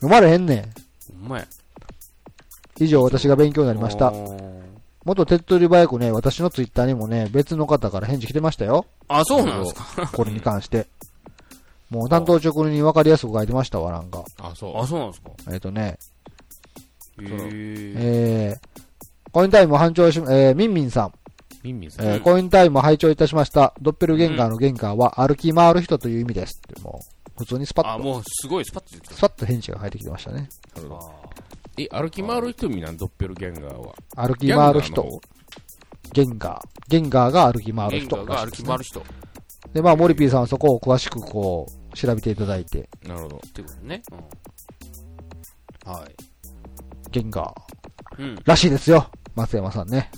[0.01, 0.73] 生まれへんねん。
[1.21, 1.47] ほんまや。
[2.79, 4.13] 以上、私が勉強になりました。
[5.05, 8.85] 元手っ取り早くね、私のツイッターにもね、別の方から返事来てましたよ。
[9.07, 10.09] あ、そうなんですか。
[10.13, 10.87] これに関して。
[11.89, 14.25] もう担当直入に分かりやすく書いてましたわ、なんか。
[14.41, 14.77] あ、そう。
[14.77, 15.31] あ、そうなんですか。
[15.49, 15.97] えっ、とね、
[17.19, 17.29] へえ。
[17.95, 18.81] えー、
[19.31, 21.13] コインタイム拝聴し、えー、ミンミンさん、
[21.63, 22.05] ミンミンさん。
[22.05, 23.73] えーコインタイム拝聴いたしました。
[23.81, 30.49] ドッペルゲンガーのゲンガーは歩き回る人という意味ですって、もう、普通にスパあ、ッと、もうすごいスパッと出てきスパッと返事が入ってきてましたね。
[30.75, 31.01] なるほど
[31.75, 31.81] た。
[31.81, 33.93] え、歩き回る人みなん、ドッペルギャンガーは？
[34.15, 35.21] 歩き回る人
[36.13, 36.61] ゲンガー。
[36.87, 38.99] ゲンガーが歩き回る人ゲンガーが歩き回る人。
[39.01, 39.03] っ
[39.73, 43.37] で、まあ、モリピーさんはそこを詳しくこう、調べていただいて、なるほど。
[43.53, 44.01] てことね。
[45.85, 45.91] うん。
[45.91, 46.15] はい。
[47.11, 47.66] ゲンガー
[48.17, 48.35] うん。
[48.45, 49.09] らしいですよ。
[49.35, 50.09] 松山さんね。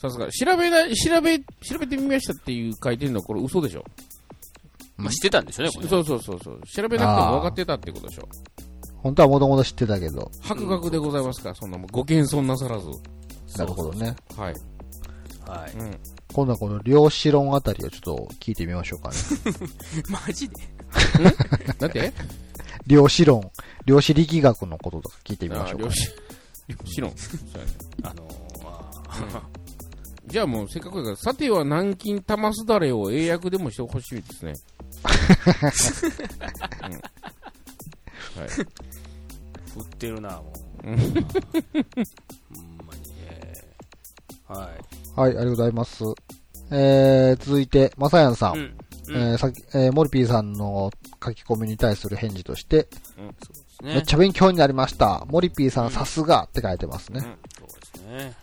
[0.00, 3.84] さすが、調べな、調べ、調べてみましたっていう書いてるのはこれ嘘でしょ。
[4.96, 5.90] まあ、知ってたんでしょうね、これね。
[5.90, 6.60] そうそうそうそう。
[6.66, 8.28] 調べなくても分かってたってことでしょ。
[8.96, 12.88] 本当はもともと知ってたけど、博学でございますから、そんなもんご謙遜なさらず。
[13.58, 14.14] なるほどね。
[14.36, 14.54] はい。
[15.46, 15.72] はい。
[15.72, 15.98] うん。
[16.32, 19.16] 今度はこの量子論あたりをちょっと聞いてみましょうかね。
[20.08, 20.54] マジで？
[21.78, 22.12] だって？
[22.86, 23.50] 量子論、
[23.84, 25.90] 量子力学のこととか聞いてみましょうかあ
[26.68, 26.76] 漁。
[26.84, 27.10] 師、漁師論。
[27.16, 29.42] そうやねあのー、あ
[30.26, 34.54] じゃあもうせっかくだから、さては南京玉すだれを英訳でもしてほしいですね。
[35.02, 35.10] は
[38.44, 38.48] い。
[38.48, 38.66] ー
[39.74, 40.52] 振ってるな、も
[40.84, 40.88] う。
[40.88, 41.16] うんほんまに
[43.26, 43.64] ね。
[44.46, 44.70] は
[45.16, 45.20] い。
[45.20, 46.04] はい、ありがとうございます。
[46.70, 48.56] えー、続いて、まさやんさん。
[48.56, 48.76] うん。
[49.08, 49.16] うん。
[49.32, 50.92] えー、さっき、えー、モリピーさんの
[51.22, 53.26] 書き込みに対する返事として、そう
[53.82, 53.94] ですね。
[53.94, 55.24] めっちゃ勉強になりました。
[55.28, 57.20] モリピーさんさすがって書いてますね。
[57.20, 57.36] うん。
[57.58, 58.34] そうですね。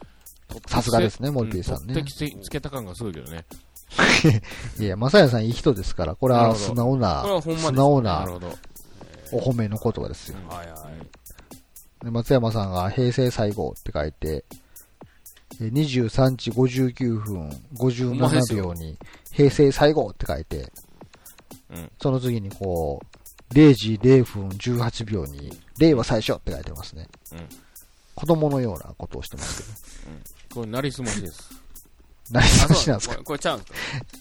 [0.67, 2.01] さすがですね、モリピーさんね取。
[2.01, 3.45] ってきてつけた感がすごいけどね。
[4.79, 8.27] いや、まさやさんいい人ですから、これは素直なこれはほんまです素直な。
[9.31, 10.37] お褒めの言葉ですよ。
[10.47, 10.73] はいは
[12.01, 12.05] い。
[12.05, 14.45] で松山さんが平成最後って書いて、
[15.61, 18.97] えー23時59分ほんまで57すよ秒に
[19.31, 20.71] 平成最後って書いて、
[21.69, 23.18] うんその次にこう、
[23.54, 27.08] 0時0分18秒に令和最初って書いてますね。
[27.34, 27.39] うん
[28.16, 29.64] 子供のようなことをしてます
[30.52, 30.56] けど。
[30.56, 31.50] これ、なりすましです。
[32.30, 33.14] 何あ、話なんですか？
[33.16, 33.78] これこれちゃうんですか？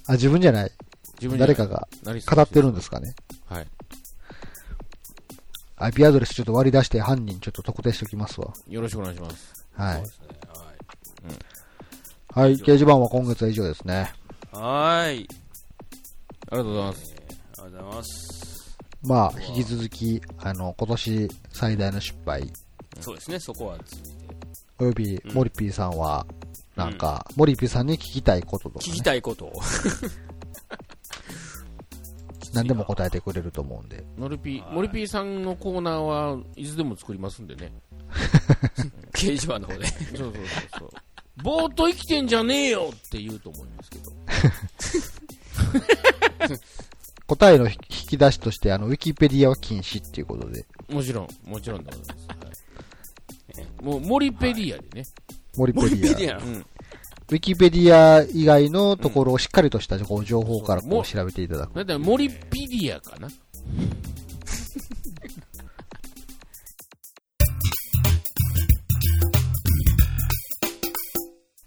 [0.06, 0.72] あ、自分じゃない。
[1.18, 3.14] 自分じゃない誰かがなりすまし語ってるんですかね？
[3.46, 3.66] はい。
[5.78, 8.52] IP アドレスちょっと割り出して犯人ちょっと特定しておきますわ。
[8.68, 9.66] よろしくお願いします。
[9.74, 10.10] はいそうで。
[10.12, 10.28] すね。
[12.34, 12.46] はい。
[12.46, 12.56] はい。
[12.56, 14.12] 掲示板は今月は以上ですね。
[14.52, 15.28] はーい。
[16.50, 17.14] ありがとうございます。
[17.16, 18.47] えーありがとうございます。
[19.02, 22.50] まあ、引き続き、あの、今年最大の失敗、
[23.00, 23.78] そうですね、そこは。
[24.78, 26.26] および、うんモリピーさんは、
[26.76, 29.52] なんか、モリピーさんに聞きたいこととか、聞きね、たいことを。
[32.54, 34.04] 何でも答えてくれると思うんで。
[34.16, 37.72] モリピー、はいモリピーさんのコーナーはいつでも作りますんでね。
[39.12, 39.86] 掲示板の方で。
[39.86, 40.44] そうそうそう
[40.78, 40.90] そう。
[41.42, 44.12] ぼーっと生きてんじゃねえよって言うと思いますけど。
[47.28, 47.76] 答えの引
[48.08, 50.64] き出しとして、あの、ウィキペディアは禁止っていうことで。
[50.88, 52.22] もちろん、もちろんでございま
[52.54, 53.60] す。
[53.60, 55.04] はい、もう、モリペディアでね。
[55.54, 56.38] モリペディア。
[56.38, 56.64] うん。
[57.30, 60.06] ウィキペディア以外のところをしっかりとした情
[60.40, 61.74] 報からこう調べていただく。
[61.74, 63.28] だって森ペディアかな。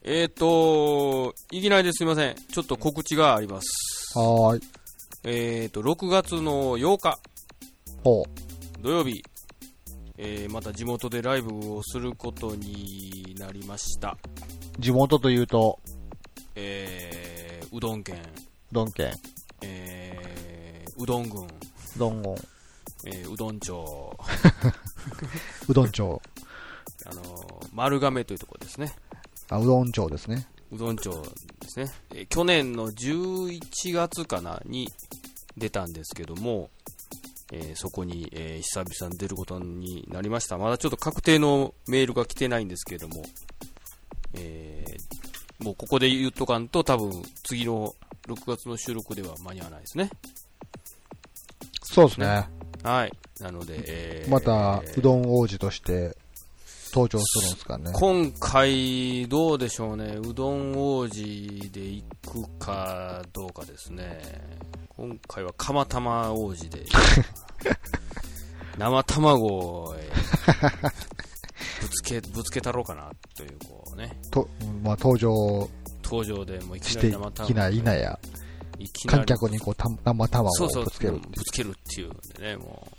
[0.04, 2.36] えっと、いきなりですいません。
[2.36, 4.18] ちょっと告知があります。
[4.18, 4.81] はい。
[5.24, 7.20] えっ、と、6月の8日、
[8.04, 8.24] ほ
[8.82, 9.24] 土曜日、
[10.18, 14.18] えーまた地元でライブをすることになりました。
[14.78, 14.82] う。
[14.82, 15.80] 地元というと、
[16.56, 18.16] えーうどん県、
[18.72, 19.14] うどん県、
[19.62, 21.48] えーうどん郡、う
[22.00, 22.36] どん郡、
[23.06, 23.74] えーうどん町、
[25.70, 26.22] うどん町。
[27.06, 28.92] あのー丸亀というところですね。
[29.50, 30.48] あ、うどん町ですね。
[30.72, 31.12] うどん町
[31.60, 31.92] ですね。
[32.16, 34.92] えー去年の11月かなに
[35.58, 36.70] 出たんですけども、
[37.52, 40.58] えーそこに、えー久々に出ることになりました。
[40.58, 43.24] まだちょっと確定のメールが来てないんですけれども、
[44.34, 47.94] えーもうここで言っとかんと多分次の
[48.28, 50.10] 6月の収録では間に合わないですね。
[51.84, 52.48] そうですね。
[52.84, 53.12] はい。
[53.40, 56.16] なので、えーまた、うどん王子として
[56.94, 57.92] 登場するんですかね。
[57.94, 64.20] 今回、どうでしょうね、うどん王子で行くかどうかですね、
[65.02, 66.86] 今回は釜玉王子で、
[68.78, 70.92] 生卵を、えー
[71.82, 74.48] ぶつけ、ぶつけたろうかなという、こうね、と、
[74.84, 75.68] まあ、登場
[76.04, 78.20] 登場でもういきなり生卵きない、いなや、
[78.78, 82.96] いきなり観客にこう、た生卵をそうそうぶつけるってぶつけるっていうんでね、もう、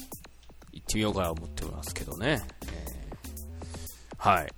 [0.73, 2.43] 行ってみようかなと思ってますけどね。
[2.67, 4.53] えーはい。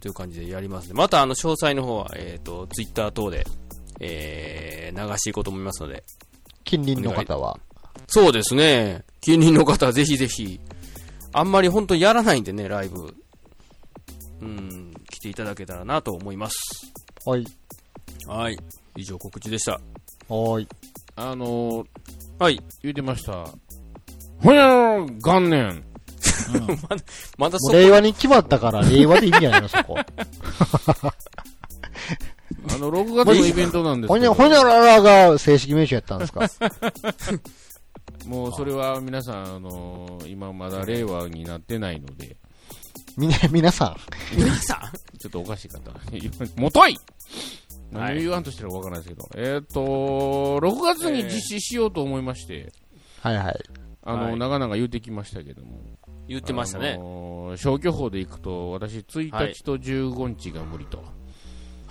[0.00, 0.94] という感じでやりますね。
[0.94, 3.44] また、あの、詳細の方は、えっ、と、ツイッター等で、
[3.98, 6.04] えー、流していこうと思いますので。
[6.66, 7.58] 近隣の方は。
[8.08, 9.04] そうですね。
[9.20, 10.60] 近隣の方はぜひぜひ、
[11.32, 13.14] あんまり本当にやらないんでね、ライブ。
[14.42, 16.56] うん、来ていただけたらなと思います。
[17.24, 17.46] はい。
[18.26, 18.58] はい。
[18.96, 19.72] 以上告知でした。
[19.72, 20.68] はーい。
[21.14, 21.86] あのー、
[22.38, 22.60] はい。
[22.82, 23.48] 言うてました。
[24.42, 25.84] ほやー元年。
[27.38, 29.96] まだそこ、もう令和に決まったから、令和でいいんじゃないの、そこ。
[32.76, 36.48] あの、6月のイベントなんですほにゃ、けど、ほにゃららが正式名称やったんですか？
[38.26, 42.36] もうそれは皆さん、あのー今まだ令和になってないので、
[43.16, 43.96] みな、皆さん。
[44.36, 45.90] 皆さんちょっとおかしい方。
[46.60, 46.96] もといはい
[47.90, 52.72] 何を言わんとしてるかわからないですけど、えっ、と、6月に実施しようと思いまして、
[53.20, 53.60] はいはい。
[54.02, 55.80] あの、はい長々言うてきましたけども。
[56.28, 56.98] 言ってましたねあ。
[56.98, 61.02] のー消去法で行くと、私1日と15日が無理と。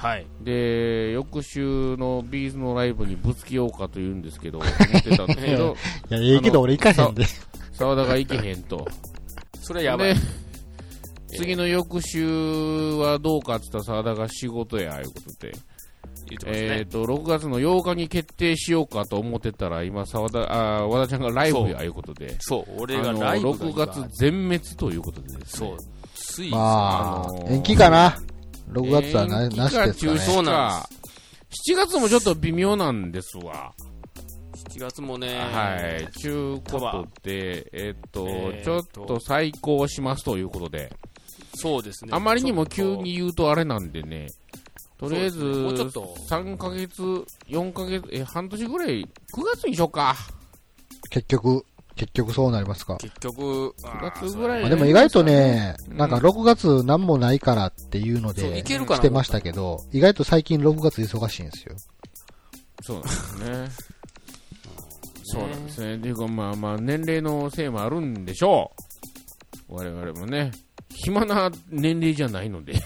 [0.05, 0.27] はい。
[0.41, 5.75] で、翌週のビーズのライブにぶつけようかと言うんですけど、 思ってたんですけど、
[6.11, 7.25] いや、ええけど俺行かへんで。
[7.71, 8.87] 沢田が行けへんと。
[9.61, 10.19] それやばいで。、
[11.37, 12.23] 次の翌週
[12.97, 15.53] はどうかって言ったら沢田が仕事や、いうことで。
[15.53, 15.57] ね。
[16.45, 22.35] えっ、と、6月の8日に決定しようかと思ってたら、今、沢田、あー和田ちゃんがライブや、いうことで。
[22.41, 25.77] そう、俺がライブが6月全滅ということでですねそう。
[26.13, 28.15] つい、まああのー延期かな。
[28.69, 30.19] 6月はな、なしですか中止ね。
[30.19, 30.89] そうなんか。
[31.69, 33.73] 7月もちょっと微妙なんですわ。
[34.69, 36.11] 7月もね、はい。
[36.19, 40.91] ちゅうことで、えっと、えーちょっと再考しますということで、
[41.55, 42.11] そうですね。
[42.13, 44.27] あまりにも急に言うとあれなんでね、
[44.97, 47.01] とりあえず、もうちょっと3ヶ月、
[47.47, 49.07] 4ヶ月、え、半年ぐらい、9
[49.55, 50.15] 月にしようか。
[51.09, 52.97] 結局、結局そうなりますか？
[52.97, 61.75] 結局、9月ぐらいまあでも意外とね、うんなんか6月なんもないからっていうので、いけるかなしてましたけど、意外と最近6月忙しいんですよ。
[62.83, 63.69] そうなんですね。
[65.27, 65.97] そうなんですね。
[65.97, 68.71] ていうか、まあまあ、年齢のせいもあるんでしょ
[69.69, 69.75] う。
[69.75, 70.51] 我々もね、
[70.93, 72.79] 暇な年齢じゃないので、 ね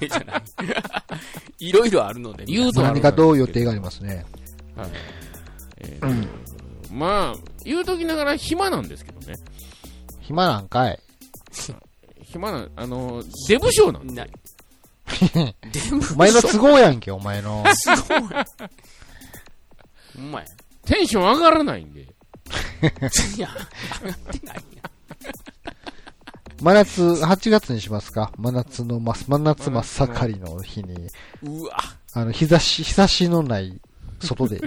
[0.00, 0.42] じゃない。
[1.68, 4.26] いろいろあるので、言うと何かどう予定がありますね。
[4.76, 4.90] はい。
[5.78, 6.28] えー
[6.92, 9.34] まあ、言うときながら暇なんですけどね。
[10.20, 10.98] 暇なんかい。
[12.22, 14.14] 暇な、あの、デブ賞なんで。
[14.14, 14.30] ない。
[15.26, 17.64] でも、お前の都合やんけ、お前の。
[17.74, 18.20] すごい。
[20.16, 20.46] ほんまや。
[20.84, 22.02] テンション上がらないんで。
[22.02, 22.06] い
[23.40, 23.48] や、
[24.02, 24.90] 上がってないや。
[26.60, 28.32] 真夏、8月にしますか？
[28.36, 30.94] 真夏の真、真夏真っ盛りの日に、
[31.42, 31.76] うわ、
[32.12, 33.80] あの、日差し、日差しのない
[34.20, 34.60] 外で。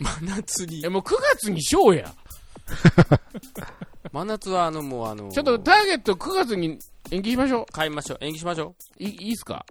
[0.00, 0.88] 真夏にえ、。
[0.88, 2.12] もう9月にしようや。
[4.12, 6.78] 真夏はあの、もうあの、ちょっとターゲット9月に
[7.10, 8.18] 延期しましょ変えましょう。
[8.20, 9.02] 延期しましょう。
[9.02, 9.64] いいいっすか？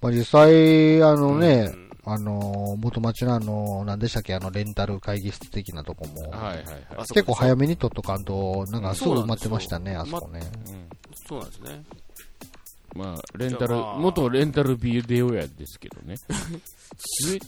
[0.00, 1.18] まあ、実際、あう。
[1.18, 6.64] のね、うんあの、元町のあの、何でしたっけ、あの、レンタル会議室的なとこも、はいはいはい。
[6.98, 10.40] あそこ結構早めに取っとかんと、なんかすぐ埋まってましたね、あそこね。
[10.68, 10.88] うん
[11.26, 11.82] そうなんですね。
[12.94, 16.16] まあ、レンタルじゃあまあ、元レンタルビデオ屋ですけどね。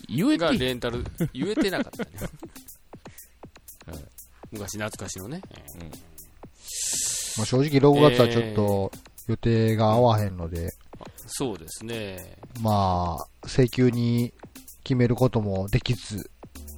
[0.08, 2.10] 言え、がて、レンタル、言えてなかったね。
[3.86, 4.04] はい
[4.52, 5.40] 昔懐かしのね。
[7.36, 8.92] まあ、正直6月はちょっと
[9.26, 10.72] 予定が合わへんので、
[11.26, 12.38] そうですね。
[12.62, 14.32] まあ、請求に
[14.84, 16.30] 決めることもできず、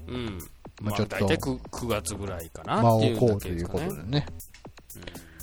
[0.09, 0.39] うん。
[0.81, 4.27] まあ、まあちょっと大体 9, 9月ぐらいかな間をっていこうというだけでね。
[4.27, 4.33] こ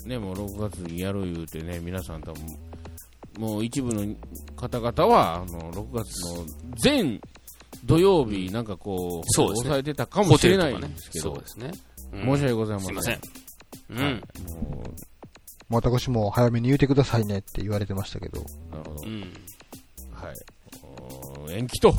[0.02, 2.58] とでもう6月にやる言うてね、皆さん多分、
[3.38, 4.14] もう一部の
[4.56, 6.44] 方々は、あの、6月の
[6.76, 7.20] 全
[7.84, 11.70] 土曜日、なんかこう、そうですね抑えてたかもしれないんねですけど、そうですね。
[11.70, 11.76] うん
[12.22, 12.86] 申し訳ございません。
[12.86, 13.20] すいません。
[13.90, 14.02] うん。
[14.02, 14.22] はい
[15.68, 18.40] も私も早めに言うてくださいねって言われてましたけど。
[18.40, 19.02] う、なるほど。
[19.02, 19.20] うん。
[20.12, 20.32] は
[21.50, 21.52] い。
[21.52, 21.94] 延期と、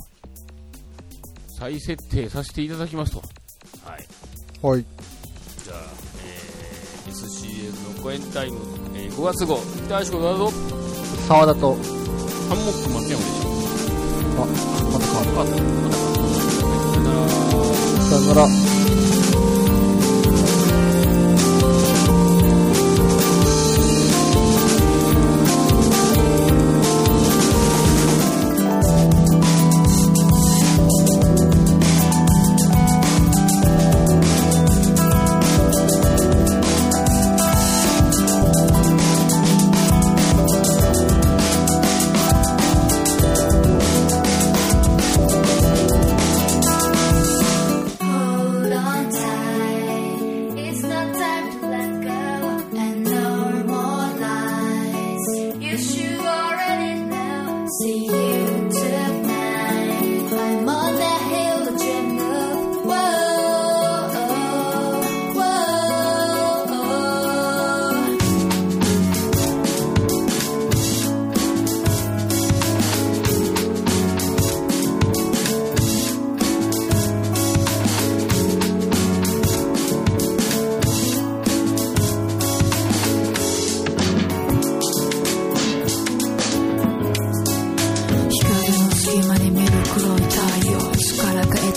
[1.60, 3.20] 再設定させていただきますと。
[3.84, 4.06] はい。
[4.62, 4.86] はい。
[5.64, 5.78] じゃあ、
[6.26, 8.58] えー、SCL のコエンタイム、
[8.96, 10.87] えー、5月号、北橋子だぞ。
[11.28, 13.48] 沢田と、ハンモック松山でした。
[14.42, 15.48] あ、また変わっ。
[15.50, 15.56] た。
[18.02, 18.77] さよなら。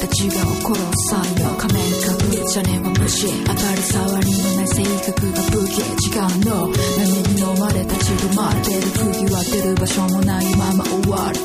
[0.01, 0.81] たちが起こる
[1.11, 4.83] 才能仮面かぶっちゃねは無視当たり障りのない性
[5.13, 5.77] 格が武器。
[5.81, 6.73] 違うの。
[6.73, 11.39] 波に飲まれ立ち止まってる釘は出る場所もないまま終わる。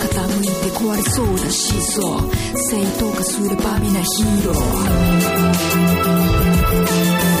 [0.00, 0.08] 傾
[0.42, 2.20] いて壊れそうだしそう。
[2.56, 7.39] 正当化すれば皆ヒーロー。